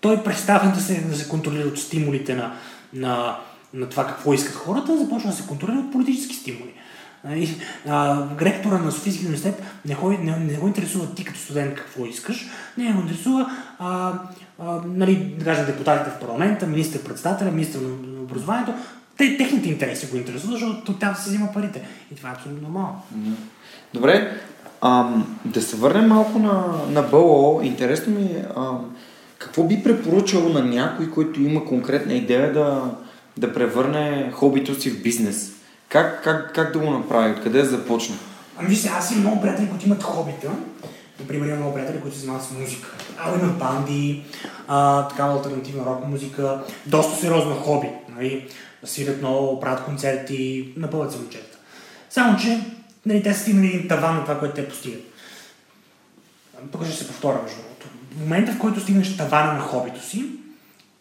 [0.00, 2.54] той престава да се, да се контролира от стимулите на,
[2.92, 3.38] на,
[3.74, 6.74] на това какво искат хората, започва да се контролира от политически стимули.
[7.24, 11.74] Нали, а, ректора на Софийския университет не, ходи, не, не го интересува ти като студент
[11.74, 12.46] какво искаш,
[12.78, 14.12] не го интересува а,
[14.58, 18.74] а, нали, да кажем, депутатите в парламента, министър-председателя, министър на образованието.
[19.16, 21.82] Те, техните интереси го интересуват, защото там се взима парите.
[22.12, 23.02] И това е абсолютно нормално.
[23.94, 24.36] Добре,
[24.80, 27.60] ам, да се върнем малко на, на БО.
[27.62, 28.44] Интересно ми е,
[29.38, 32.82] какво би препоръчало на някой, който има конкретна идея да,
[33.36, 35.52] да превърне хобито си в бизнес?
[35.88, 37.32] Как, как, как да го направи?
[37.32, 38.16] Откъде да започне?
[38.58, 40.50] Ами виж, сега, аз имам много приятели, които имат хобита.
[41.20, 42.88] Например, имам много приятели, които се занимават с музика.
[43.18, 44.24] А, имат банди,
[44.68, 46.62] а, такава альтернативна рок музика.
[46.86, 47.88] Доста сериозно хоби.
[48.16, 48.48] Нали?
[48.84, 51.58] Свирят много, правят концерти, напълват се момчета.
[52.10, 52.60] Само, че
[53.06, 55.02] нали, те са стигнали един таван на това, което те постигат.
[56.72, 57.86] Тук ще се повторя, между другото.
[58.16, 60.24] В момента, в който стигнеш тавана на хобито си,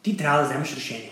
[0.04, 1.12] ти трябва да вземеш решение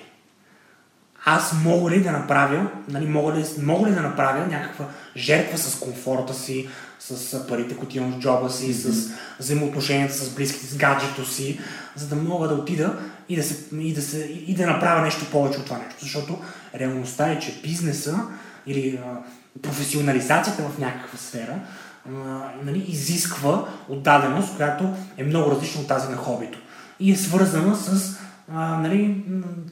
[1.26, 4.86] аз мога ли да направя, нали, мога, ли, мога ли да направя някаква
[5.18, 8.92] жертва с комфорта си, с парите, които имам в джоба си, mm-hmm.
[8.92, 11.60] с взаимоотношенията с близките, с гаджето си,
[11.96, 13.00] за да мога да отида
[13.30, 14.18] и да, се, и, да се,
[14.48, 15.96] и да направя нещо повече от това нещо.
[16.00, 16.40] Защото
[16.76, 18.20] реалността е, че бизнеса
[18.68, 19.18] или а,
[19.62, 21.60] професионализацията в някаква сфера
[22.08, 26.60] а, нали, изисква отдаденост, която е много различна от тази на хобито.
[27.00, 28.20] И е свързана с
[28.54, 29.24] а, нали,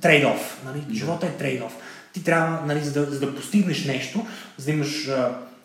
[0.02, 0.40] трейд-оф.
[0.66, 0.86] Нали?
[0.94, 1.72] Живота е трейд-оф.
[2.14, 4.26] Ти трябва, нали, за, да, за да постигнеш нещо,
[4.58, 5.06] за да имаш,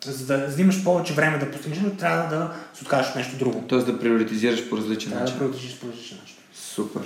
[0.05, 3.37] за да, за да имаш повече време да постигнеш трябва да се откажеш от нещо
[3.37, 3.63] друго.
[3.67, 5.39] Тоест да приоритизираш по различен Трябва да начин.
[5.39, 6.35] приоритизираш по различен начин.
[6.53, 7.01] Супер.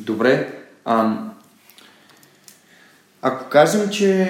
[0.00, 0.62] Добре.
[0.84, 1.18] А,
[3.22, 4.28] ако кажем, че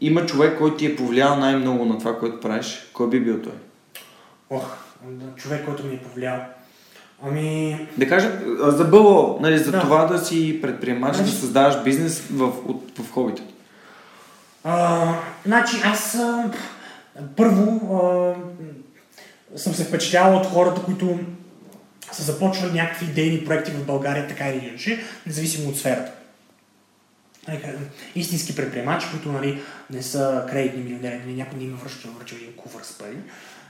[0.00, 3.52] има човек, който ти е повлиял най-много на това, което правиш, кой би бил той?
[4.50, 4.76] Ох,
[5.36, 6.44] човек, който ми е повлиял.
[7.24, 9.80] Ами, Да кажа, за БЛО, нали, за Да.
[9.80, 13.42] това да си предприемач, да Значи- създаваш бизнес в, от, в хобито.
[14.64, 15.06] А,
[15.46, 16.50] значи аз а,
[17.36, 21.18] първо а, съм се впечатлявал от хората, които
[22.12, 26.12] са започвали някакви идейни проекти в България, така или иначе, независимо от сферата.
[28.14, 29.60] Истински предприемачи, които нали,
[29.90, 33.16] не са кредитни милионери, нали, някой не им връща, връча един куфър с пари.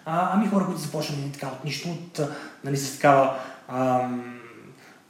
[0.05, 2.21] А, ами хора, които започнали така от нищо, от,
[2.65, 3.41] нали, с такава...
[3.69, 4.39] Ам,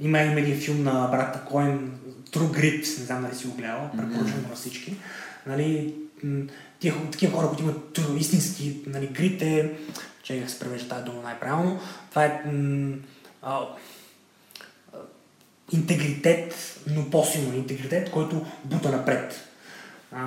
[0.01, 1.93] има, има един филм на брата Коен,
[2.31, 4.97] True Grit, не знам дали си го гледал, препоръчвам го на всички.
[5.47, 5.95] Нали,
[6.81, 9.73] тия, такива хора, които имат истински нали, грит е,
[10.23, 11.81] че как се превежда тази дума най-правилно,
[12.11, 12.95] това е м,
[13.43, 13.59] а,
[14.93, 14.97] а,
[15.73, 19.49] интегритет, но по-силно интегритет, който бута напред.
[20.13, 20.25] А,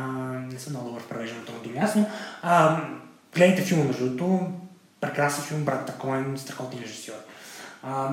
[0.52, 2.10] не съм много добър в превеждането на думи ясно.
[2.42, 2.86] А,
[3.36, 4.52] гледайте филма, между другото,
[5.02, 7.14] прекрасен филм, брат Такоен, страхотен режисьор.
[7.84, 8.10] А,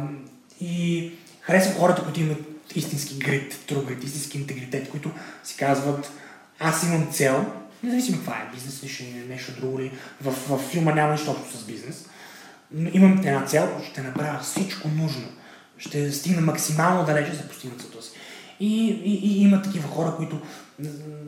[0.61, 2.39] и харесвам хората, които имат
[2.75, 5.11] истински грит, grit, истински интегритет, които
[5.45, 6.13] си казват,
[6.61, 7.47] аз имам цел,
[7.83, 9.93] независимо каква е, бизнес е нещо друго ли,
[10.23, 12.09] в, в филма няма нищо общо с бизнес,
[12.71, 15.29] но имам една цел, ще направя всичко нужно,
[15.79, 18.11] ще стигна максимално далече за постигна целта си.
[18.61, 20.41] И, и, и има такива хора, които,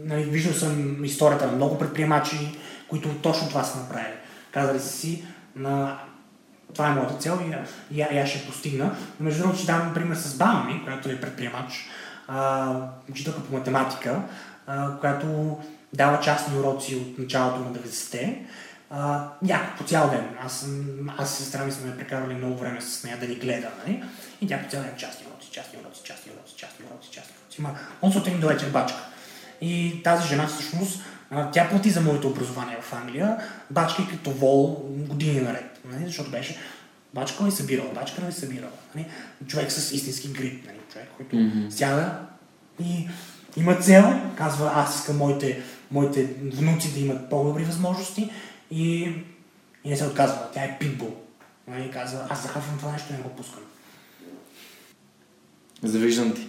[0.04, 4.14] нали, виждал съм историята на много предприемачи, които точно това са направили.
[4.52, 5.24] Казали са си,
[5.56, 5.98] на
[6.74, 7.54] това е моята цел и,
[7.94, 8.96] и, и аз ще постигна.
[9.20, 11.88] Между другото, ще дам пример с баба ми, която е предприемач,
[13.10, 14.22] учителка по математика,
[14.66, 15.58] а, която
[15.92, 18.46] дава частни уроци от началото на 90-те.
[18.90, 20.28] А, някак по цял ден.
[20.44, 23.68] Аз, съм, аз и сестра ми сме прекарали много време с нея да ни гледа,
[23.78, 24.04] нали?
[24.40, 27.60] И тя по цял ден частни уроци, частни уроци, частни уроци, частни уроци, частни уроци.
[27.60, 27.70] Има
[28.02, 28.98] от сутрин до вечер бачка.
[29.60, 31.02] И тази жена всъщност,
[31.52, 33.36] тя плати за моето образование в Англия,
[33.70, 36.06] бачка и като вол години наред, нали?
[36.06, 36.56] защото беше
[37.14, 38.72] бачка и събирала, бачка и събирала.
[38.94, 39.06] Нали?
[39.46, 40.78] Човек с истински грит, нали?
[40.92, 41.70] човек, който Мгм.
[41.70, 42.18] сяда
[42.84, 43.08] и
[43.56, 48.30] има цел, казва аз искам моите, моите внуци да имат по-добри възможности
[48.70, 49.12] и,
[49.84, 50.38] и не се отказва.
[50.54, 51.14] Тя е питбул.
[51.68, 51.90] Нали?
[51.90, 53.60] Казва, аз захапвам това нещо и не го пускам.
[55.82, 56.48] Завиждам ти.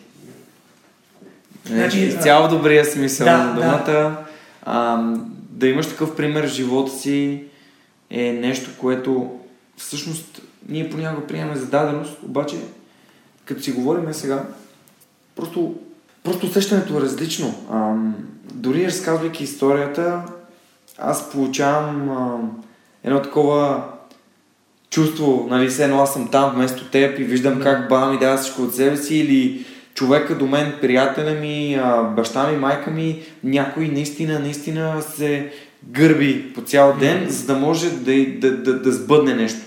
[1.65, 4.24] Значи, Значи, цяло добрия смисъл да, на думата.
[4.65, 5.03] А,
[5.49, 7.43] да имаш такъв пример в живота си
[8.09, 9.39] е нещо, което
[9.77, 12.55] всъщност ние понякога приемаме за даденост, обаче
[13.45, 14.45] като си говорим сега,
[15.35, 15.75] просто,
[16.23, 17.55] просто усещането е различно.
[17.71, 17.93] А,
[18.53, 20.23] дори разказвайки историята,
[20.97, 22.39] аз получавам а,
[23.03, 23.83] едно такова
[24.89, 28.37] чувство, нали, все едно аз съм там вместо теб и виждам как баба ми дава
[28.37, 29.65] всичко от себе си или
[29.95, 31.79] човека до мен, приятеля ми,
[32.15, 35.51] баща ми, майка ми, някой наистина, наистина се
[35.83, 39.59] гърби по цял ден, за да може да, да, да, да сбъдне нещо.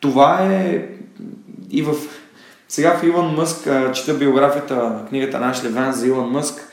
[0.00, 0.88] Това е
[1.70, 1.94] и в...
[2.68, 6.68] Сега в Илон Мъск, чета биографията, книгата Наш Леван за Илон Мъск,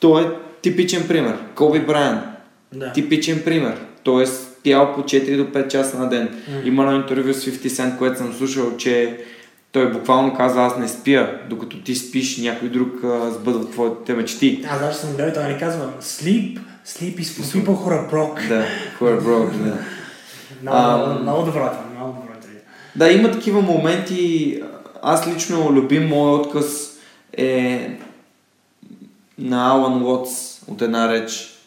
[0.00, 0.26] той е
[0.62, 1.38] типичен пример.
[1.54, 2.22] Коби Брайан,
[2.72, 2.92] Да.
[2.92, 3.76] Типичен пример.
[4.02, 6.42] Той е спял по 4 до 5 часа на ден.
[6.48, 6.60] М.
[6.64, 9.20] Има едно интервю с 50 Cent, което съм слушал, че
[9.76, 14.64] той буквално казва, аз не спя, докато ти спиш, някой друг а, сбъдва твоите мечти.
[14.70, 18.48] Аз даже съм гледал, той не казва sleep, sleep is for people who are broke.
[18.48, 18.64] Да,
[18.98, 19.78] хора, бро, да.
[20.62, 22.58] Много, много добро е много добро интервю.
[22.96, 24.62] Да, има такива моменти.
[25.02, 26.98] Аз лично любим моят отказ
[27.32, 27.90] е
[29.38, 31.58] на Алан Уотс от една реч.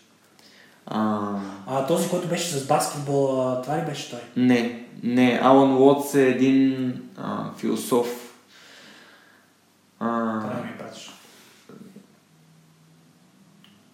[0.85, 1.29] А,
[1.67, 4.19] А този, който беше с баскетбол, това ли беше той?
[4.37, 5.39] не, не.
[5.43, 8.07] Алан Уотс е един а, философ.
[9.99, 11.11] А, Това ми пратиш.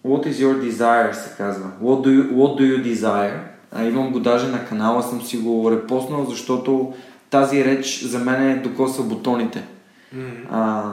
[0.06, 1.70] What is your desire се казва.
[1.82, 3.40] What do you, what do you desire?
[3.72, 6.94] А, имам го даже на канала, съм си го репоснал, защото
[7.30, 9.64] тази реч за мен е докосва бутоните.
[10.50, 10.92] А,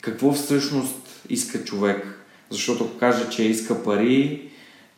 [0.00, 2.24] какво всъщност иска човек?
[2.50, 4.50] Защото ако каже, че иска пари,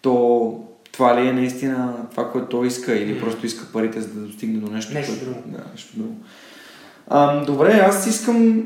[0.02, 4.20] то това ли е наистина това, което той иска или просто иска парите, за да
[4.20, 4.94] достигне до нещо?
[4.94, 5.24] Нещо което...
[5.24, 5.42] друго.
[5.46, 6.14] Да, нещо друго.
[7.08, 8.64] А, добре, аз искам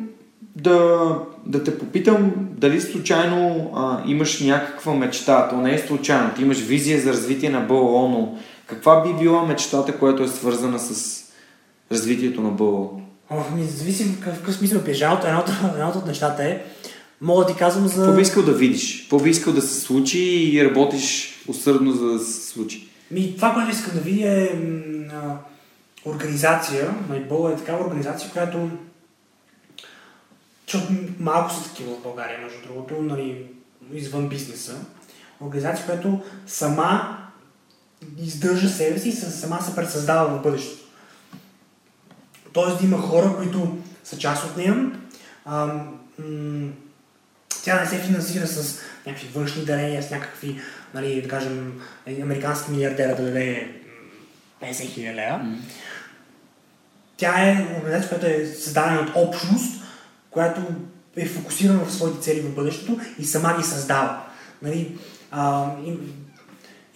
[0.57, 1.09] да,
[1.47, 5.49] да те попитам дали случайно а, имаш някаква мечта.
[5.49, 6.35] То не е случайно.
[6.37, 10.79] Ти имаш визия за развитие на БО, но каква би била мечтата, която е свързана
[10.79, 11.23] с
[11.93, 13.01] развитието на БО?
[13.31, 14.81] О, ми зависи в какъв, смисъл.
[14.87, 16.63] Едното, едното, едното от нещата е,
[17.21, 17.95] мога да ти казвам за...
[17.95, 19.01] Какво би искал да видиш?
[19.01, 20.19] Какво би искал да се случи
[20.53, 22.89] и работиш усърдно за да се случи?
[23.11, 25.37] Ми, това, което искам да видя е м, а,
[26.11, 28.71] организация, Майбол е такава организация, която
[30.67, 33.47] защото малко са такива в България, между другото, нали,
[33.93, 34.75] извън бизнеса.
[35.41, 37.19] Организация, която сама
[38.23, 40.85] издържа себе си и са- сама се пресъздава в бъдещето.
[42.53, 44.91] Тоест да има хора, които са част от нея.
[45.45, 45.67] А,
[46.19, 46.69] м-
[47.67, 50.61] тя не се финансира с някакви външни дарения, с някакви,
[50.95, 51.81] нали, да кажем,
[52.23, 53.71] американски милиардера да даде
[54.63, 55.41] 50 хиляди лева.
[55.45, 55.57] Mm.
[57.17, 59.83] Тя е организация, която е създадена от общност,
[60.31, 60.61] която
[61.17, 64.23] е фокусирана в своите цели в бъдещето и сама ги създава.
[64.63, 64.99] Нали,
[65.31, 65.71] а,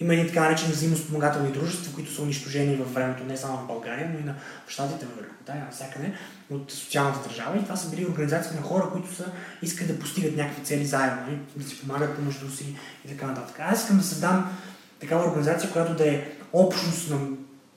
[0.01, 4.09] има едни така наречени взаимоспомагателни дружества, които са унищожени във времето не само в България,
[4.13, 4.35] но и на
[4.67, 6.13] Штатите, в Великобритания, навсякъде
[6.49, 7.57] от социалната държава.
[7.57, 9.25] И това са били организации на хора, които са
[9.61, 11.37] искат да постигат някакви цели заедно, нали?
[11.55, 12.75] да си помагат помежду си
[13.05, 13.55] и така нататък.
[13.59, 14.57] Аз искам да създам
[14.99, 17.17] такава организация, която да е общност на,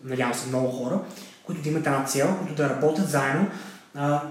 [0.04, 1.00] надявам се, много хора,
[1.46, 3.48] които да имат една цел, които да работят заедно.
[3.94, 4.22] А,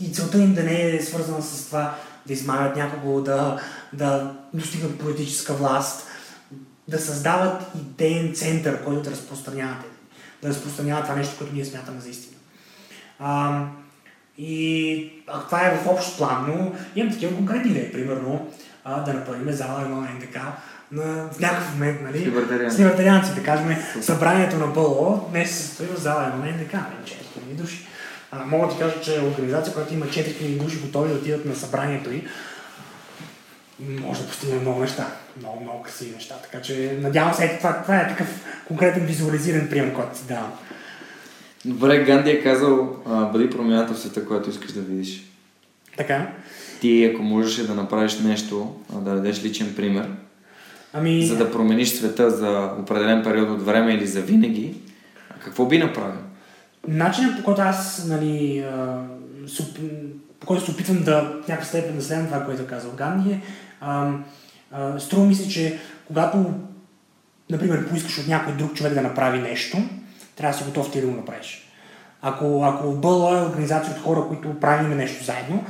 [0.00, 1.94] и целта им да не е свързана с това
[2.26, 3.60] да измамят някого, да,
[3.92, 6.06] да достигнат политическа власт,
[6.88, 9.76] да създават идеен център, който да разпространява,
[10.42, 12.36] да разпространява това нещо, което ние смятаме за истина.
[13.18, 13.62] А,
[14.38, 17.92] и а, това е в общ план, но имам такива конкретни идеи.
[17.92, 18.50] Примерно
[18.84, 20.36] а, да направим зала едно на НДК
[20.92, 22.18] на, в някакъв момент, нали?
[22.70, 23.34] С либертарианци.
[23.34, 26.78] да кажем, събранието на БЛО днес се състои в зала едно на НДК, 4000
[27.46, 27.54] нали?
[27.54, 27.86] души.
[28.30, 31.56] А, мога да ти кажа, че организация, която има 4000 души готови да отидат на
[31.56, 32.22] събранието и
[33.80, 35.06] може да постигне много неща.
[35.38, 36.34] Много, много красиви неща.
[36.42, 40.52] Така че надявам се, това, това е такъв конкретен визуализиран прием, който си давам.
[41.64, 45.22] Добре, Ганди е казал, а, бъди промяната в света, която искаш да видиш.
[45.96, 46.32] Така.
[46.80, 50.10] Ти, ако можеш да направиш нещо, да дадеш личен пример,
[50.92, 51.26] ами...
[51.26, 54.74] за да промениш света за определен период от време или за винаги,
[55.44, 56.20] какво би направил?
[56.88, 58.64] Начинът по който аз, нали,
[60.40, 63.30] по който се опитвам да в някаква степен да следвам това, което е казал Ганди
[63.30, 63.40] е,
[64.98, 66.54] струва ми се, че когато,
[67.50, 69.78] например, поискаш от някой друг човек да направи нещо,
[70.36, 71.68] трябва да си готов ти да го направиш.
[72.22, 75.64] Ако, ако БЛО е организация от хора, които правим нещо заедно,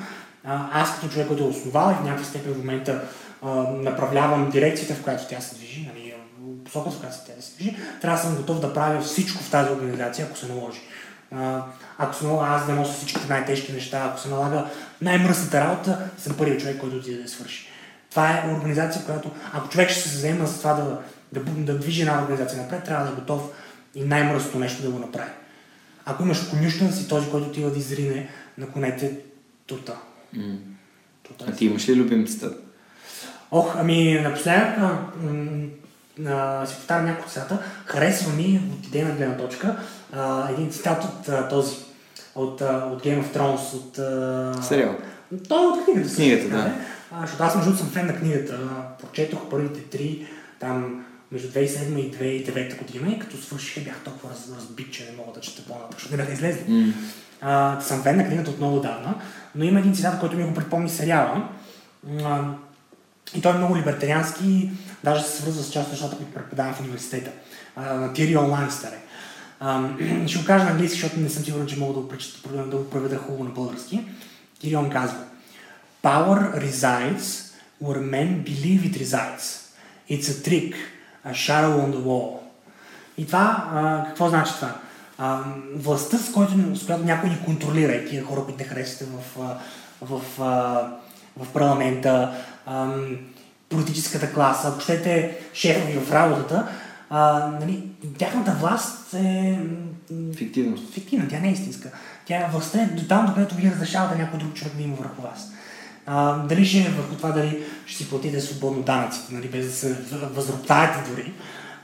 [0.72, 3.02] аз като човек, който е основал и в някаква степен в момента
[3.72, 6.14] направлявам дирекцията, в която тя се движи, нали,
[6.64, 9.70] посоката, в която тя се движи, трябва да съм готов да правя всичко в тази
[9.72, 10.80] организация, ако се наложи.
[11.98, 14.66] Ако се налага аз да нося всичките най-тежки неща, ако се налага
[15.00, 17.71] най-мръсната работа, съм първият човек, който отиде да свърши.
[18.12, 20.98] Това е организация, която, ако човек ще се заема за това да,
[21.32, 23.42] да, да движи една организация напред, трябва да е готов
[23.94, 25.30] и най-мръсното нещо да го направи.
[26.04, 28.28] Ако имаш конюшна си този, който отива да изрине
[28.58, 29.18] на конете
[29.66, 29.96] тута.
[30.36, 30.56] Mm.
[31.22, 32.56] тута а ти имаш ли любимцата?
[33.50, 34.78] Ох, ами напоследък
[36.68, 37.58] си повтарям няколко цитата.
[37.86, 39.76] Харесва ми от идейна гледна точка
[40.12, 41.76] а, един цитат от а, този,
[42.34, 43.98] от, а, от Game of Thrones, от...
[43.98, 44.62] А...
[44.62, 44.96] Сериал?
[45.48, 46.14] Той е от книгата.
[46.14, 46.74] Книгата, да.
[47.14, 48.58] А, защото аз между съм фен на книгата.
[49.00, 50.26] Прочетох първите три,
[50.60, 52.12] там между 2007 и
[52.46, 55.94] 2009 година и като свършиха бях толкова раз, разбит, че не мога да чета по-нататък,
[55.98, 56.60] защото не бяха излезли.
[56.68, 56.92] Mm.
[57.40, 59.14] А, съм фен на книгата от много давна,
[59.54, 61.48] но има един цитат, който ми го припомни сериала.
[62.24, 62.44] А,
[63.34, 64.70] и той е много либертариански,
[65.04, 67.30] даже се свързва с част от нещата, които преподавам в университета.
[67.76, 70.28] На Тирион Ланстър е.
[70.28, 72.08] ще го кажа на английски, защото не съм сигурен, че мога да го,
[72.70, 74.04] да го проведа хубаво на български.
[74.60, 75.18] Тирион казва
[76.02, 79.44] Power resides where men believe it resides.
[80.08, 80.74] It's a trick,
[81.24, 82.38] a shadow on the wall.
[83.18, 84.74] И това, а, какво значи това?
[85.18, 85.40] А,
[85.74, 89.40] властта, с, който, с която някой ни контролира, и тия хора, които не харесвате в,
[90.00, 90.44] в, в,
[91.36, 92.34] в парламента,
[92.66, 92.94] а,
[93.68, 96.68] политическата класа, ако щете шефови в работата,
[97.10, 97.88] а, нали,
[98.18, 99.58] тяхната власт е...
[100.36, 100.76] Фиктивна.
[100.92, 101.90] Фиктивна, тя не е истинска.
[102.26, 105.22] Тя властта е до там, до където вие разрешавате някой друг човек да има върху
[105.22, 105.52] вас.
[106.06, 109.72] А, дали ще е върху това, дали ще си платите свободно данъците, нали, без да
[109.72, 109.96] се
[110.34, 111.32] възроптаете дори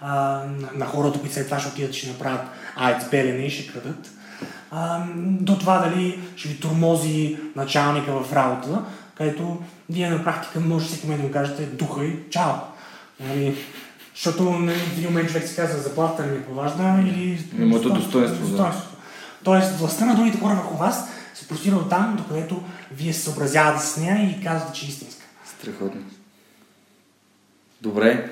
[0.00, 0.12] а,
[0.46, 2.46] на, на хората, които след това ще отидат, ще направят
[2.76, 4.10] АЕЦ Белене и ще крадат.
[4.70, 8.84] А, до това дали ще ви тормози началника в работа,
[9.14, 9.58] където
[9.90, 12.52] вие на практика може всеки момент да му кажете духа и чао.
[13.20, 13.56] Нали,
[14.14, 17.44] защото нали, в един момент човек си казва заплата ми е по-важна или...
[17.58, 18.46] Моето достоинство.
[18.46, 18.56] достоинство.
[18.56, 18.72] Да.
[19.44, 21.08] Тоест властта на другите хора върху вас
[21.38, 22.62] се простира от там, до където
[22.92, 25.24] вие се съобразявате с нея и казвате, че е истинска.
[25.44, 26.00] Страхотно.
[27.80, 28.30] Добре,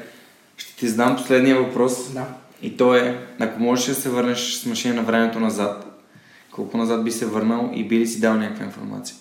[0.56, 2.12] ще ти знам последния въпрос.
[2.12, 2.26] Да.
[2.62, 6.02] И то е, ако можеш да се върнеш с машина на времето назад,
[6.50, 9.16] колко назад би се върнал и би ли си дал някаква информация?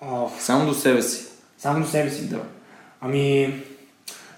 [0.00, 1.26] О, Само до себе си.
[1.58, 2.28] Само до себе си?
[2.28, 2.40] Да.
[3.00, 3.54] Ами,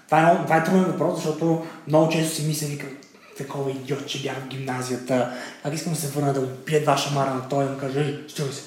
[0.05, 2.89] това е, това е труден въпрос, защото много често си мисля, викам,
[3.37, 5.33] такова идиот, че бях в гимназията,
[5.63, 8.51] как искам да се върна да пия два шамара на той и да каже, ей,
[8.51, 8.61] се.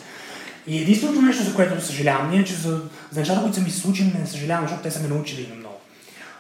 [0.67, 2.81] И единственото нещо, за което съжалявам, е, че за,
[3.11, 5.81] за нещата, които са ми случили, не съжалявам, защото те са ме научили на много.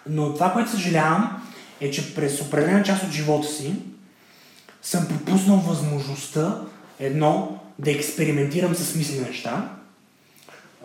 [0.08, 1.42] Но това, което съжалявам,
[1.80, 3.74] е, че през определена част от живота си
[4.82, 6.60] съм пропуснал възможността
[7.00, 9.68] Едно, да експериментирам с смислени неща.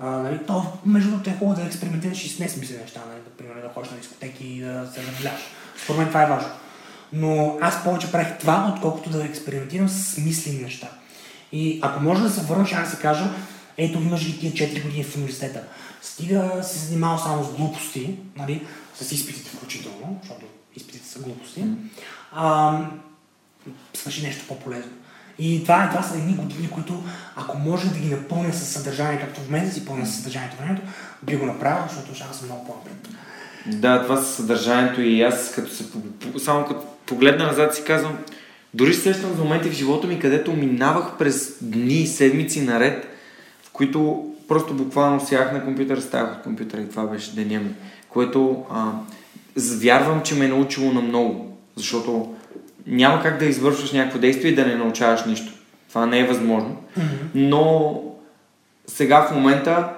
[0.02, 3.62] А, нали, то, между другото, е хубаво да експериментираш и с несмислени неща, нали, например,
[3.62, 5.42] да ходиш на дискотеки и да се забавляваш.
[5.84, 6.50] Според мен това е важно.
[7.16, 10.88] Но аз повече правих това, отколкото да експериментирам с смислени неща.
[11.52, 13.30] И ако може да се върна, ще се кажа,
[13.78, 15.62] ето имаш ги тия 4 години в университета.
[16.02, 21.64] Стига си занимавал само с глупости, нали, с изпитите включително, защото изпитите са глупости,
[22.34, 22.80] а,
[23.94, 24.92] свърши нещо по-полезно.
[25.40, 27.04] И това, това са едни години, които
[27.36, 30.58] ако може да ги напълня с съдържание, както в мен да си пълня с съдържанието
[30.58, 30.82] времето,
[31.24, 33.10] би го направил, защото ще съм много по-напред.
[33.66, 35.86] Да, това са съдържанието и аз като се,
[36.38, 38.18] само като погледна назад си казвам,
[38.74, 43.08] дори се сещам за моменти в живота ми, където минавах през дни, седмици наред,
[43.64, 47.70] в които просто буквално сях на компютър, ставах от компютъра и това беше деня ми,
[48.10, 48.92] което а,
[49.58, 52.36] вярвам, че ме е научило на много, защото
[52.88, 55.54] няма как да извършваш някакво действие и да не научаваш нищо.
[55.90, 56.78] Това не е възможно.
[57.36, 58.02] Но
[58.88, 59.90] сега в момента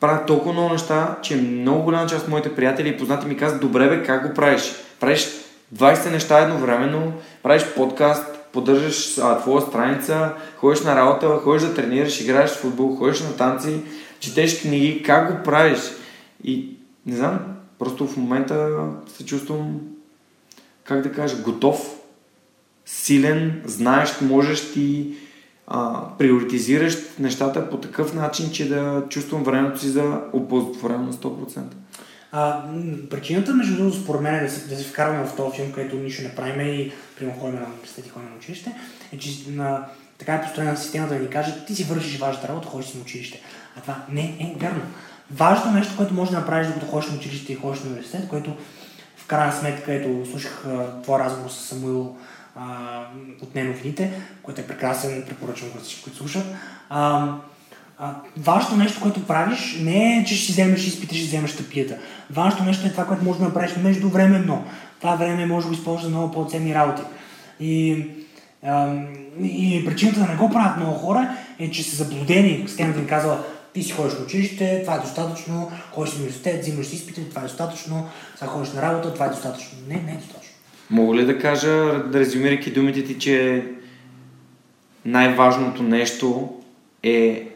[0.00, 3.60] правя толкова много неща, че много голяма част от моите приятели и познати ми казват,
[3.60, 4.74] добре бе, как го правиш?
[5.00, 5.28] Правиш
[5.74, 7.12] 20 неща едновременно,
[7.42, 12.96] правиш подкаст, поддържаш а, твоя страница, ходиш на работа, ходиш да тренираш, играеш в футбол,
[12.96, 13.80] ходиш на танци,
[14.20, 15.78] четеш книги, как го правиш?
[16.44, 16.76] И
[17.06, 17.40] не знам,
[17.78, 18.78] просто в момента
[19.16, 19.80] се чувствам,
[20.84, 21.96] как да кажа, готов,
[22.86, 25.14] силен, знаеш, можеш ти
[25.66, 31.60] а, приоритизираш нещата по такъв начин, че да чувствам времето си за оползотворено на 100%.
[32.32, 32.62] А,
[33.10, 35.96] причината, между другото, според мен, е да се, да се вкарваме в този филм, където
[35.96, 38.72] нищо не правим и примерно ходим на университет и ходим на училище,
[39.12, 39.84] е, че на,
[40.18, 43.02] така е построена системата да ни каже, ти си вършиш важната работа, ходиш си на
[43.02, 43.40] училище.
[43.76, 44.82] А това не е вярно.
[45.30, 48.56] Важно нещо, което можеш да направиш, докато ходиш на училище и ходиш на университет, което
[49.16, 50.64] в крайна сметка, ето слушах
[51.02, 52.16] твой разговор с Самуил
[52.56, 53.02] а,
[53.42, 56.44] от неновините, което е прекрасен, препоръчвам го всички, които слушат.
[56.90, 57.32] А,
[58.36, 61.96] важното нещо, което правиш, не е, че ще си вземеш изпита, ще вземеш тъпията.
[62.30, 64.64] Важното нещо е това, което можеш да направиш междувременно.
[65.00, 67.02] Това време може да го използваш за много по-ценни работи.
[67.60, 68.04] И,
[69.42, 72.64] и причината да не го правят много хора е, че са заблудени.
[72.66, 73.44] Системата им казала,
[73.74, 77.44] ти си ходиш на училище, това е достатъчно, ходиш в университет, взимаш изпити, това е
[77.44, 79.78] достатъчно, сега ходиш на работа, това е достатъчно.
[79.88, 80.52] Не, не е достатъчно.
[80.90, 83.64] Мога ли да кажа, да резюмирайки думите ти, че
[85.04, 86.48] най-важното нещо
[87.02, 87.48] е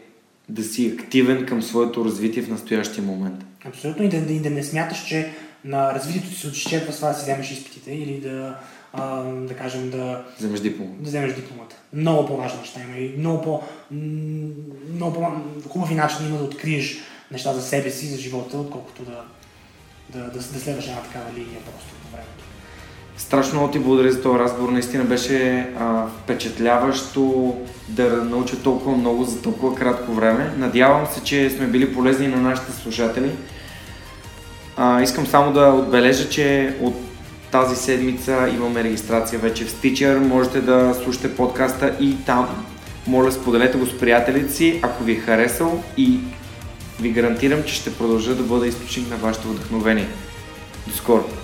[0.51, 3.45] да си активен към своето развитие в настоящия момент?
[3.65, 5.33] Абсолютно и да, да, да не смяташ, че
[5.65, 8.59] на развитието ти се отчепва с това да си вземеш изпитите или да,
[8.93, 10.25] а, да кажем, да...
[10.37, 10.91] Вземеш диплома.
[10.99, 11.75] Да вземеш дипломата.
[11.93, 13.61] Много по-важни неща има и много, по,
[14.93, 16.97] много по-хубави начини има да откриеш
[17.31, 19.23] неща за себе си, за живота, отколкото да,
[20.09, 22.50] да, да, да следваш една такава линия просто по времето.
[23.17, 24.69] Страшно много ти благодаря за този разговор.
[24.69, 27.55] Наистина беше а, впечатляващо
[27.87, 30.53] да науча толкова много за толкова кратко време.
[30.57, 33.31] Надявам се, че сме били полезни на нашите слушатели.
[34.77, 36.95] А, искам само да отбележа, че от
[37.51, 40.17] тази седмица имаме регистрация вече в Stitcher.
[40.17, 42.65] Можете да слушате подкаста и там.
[43.07, 46.19] Моля, споделете го с приятелите си, ако ви е харесал и
[46.99, 50.07] ви гарантирам, че ще продължа да бъда източник на вашето вдъхновение.
[50.87, 51.40] До скоро!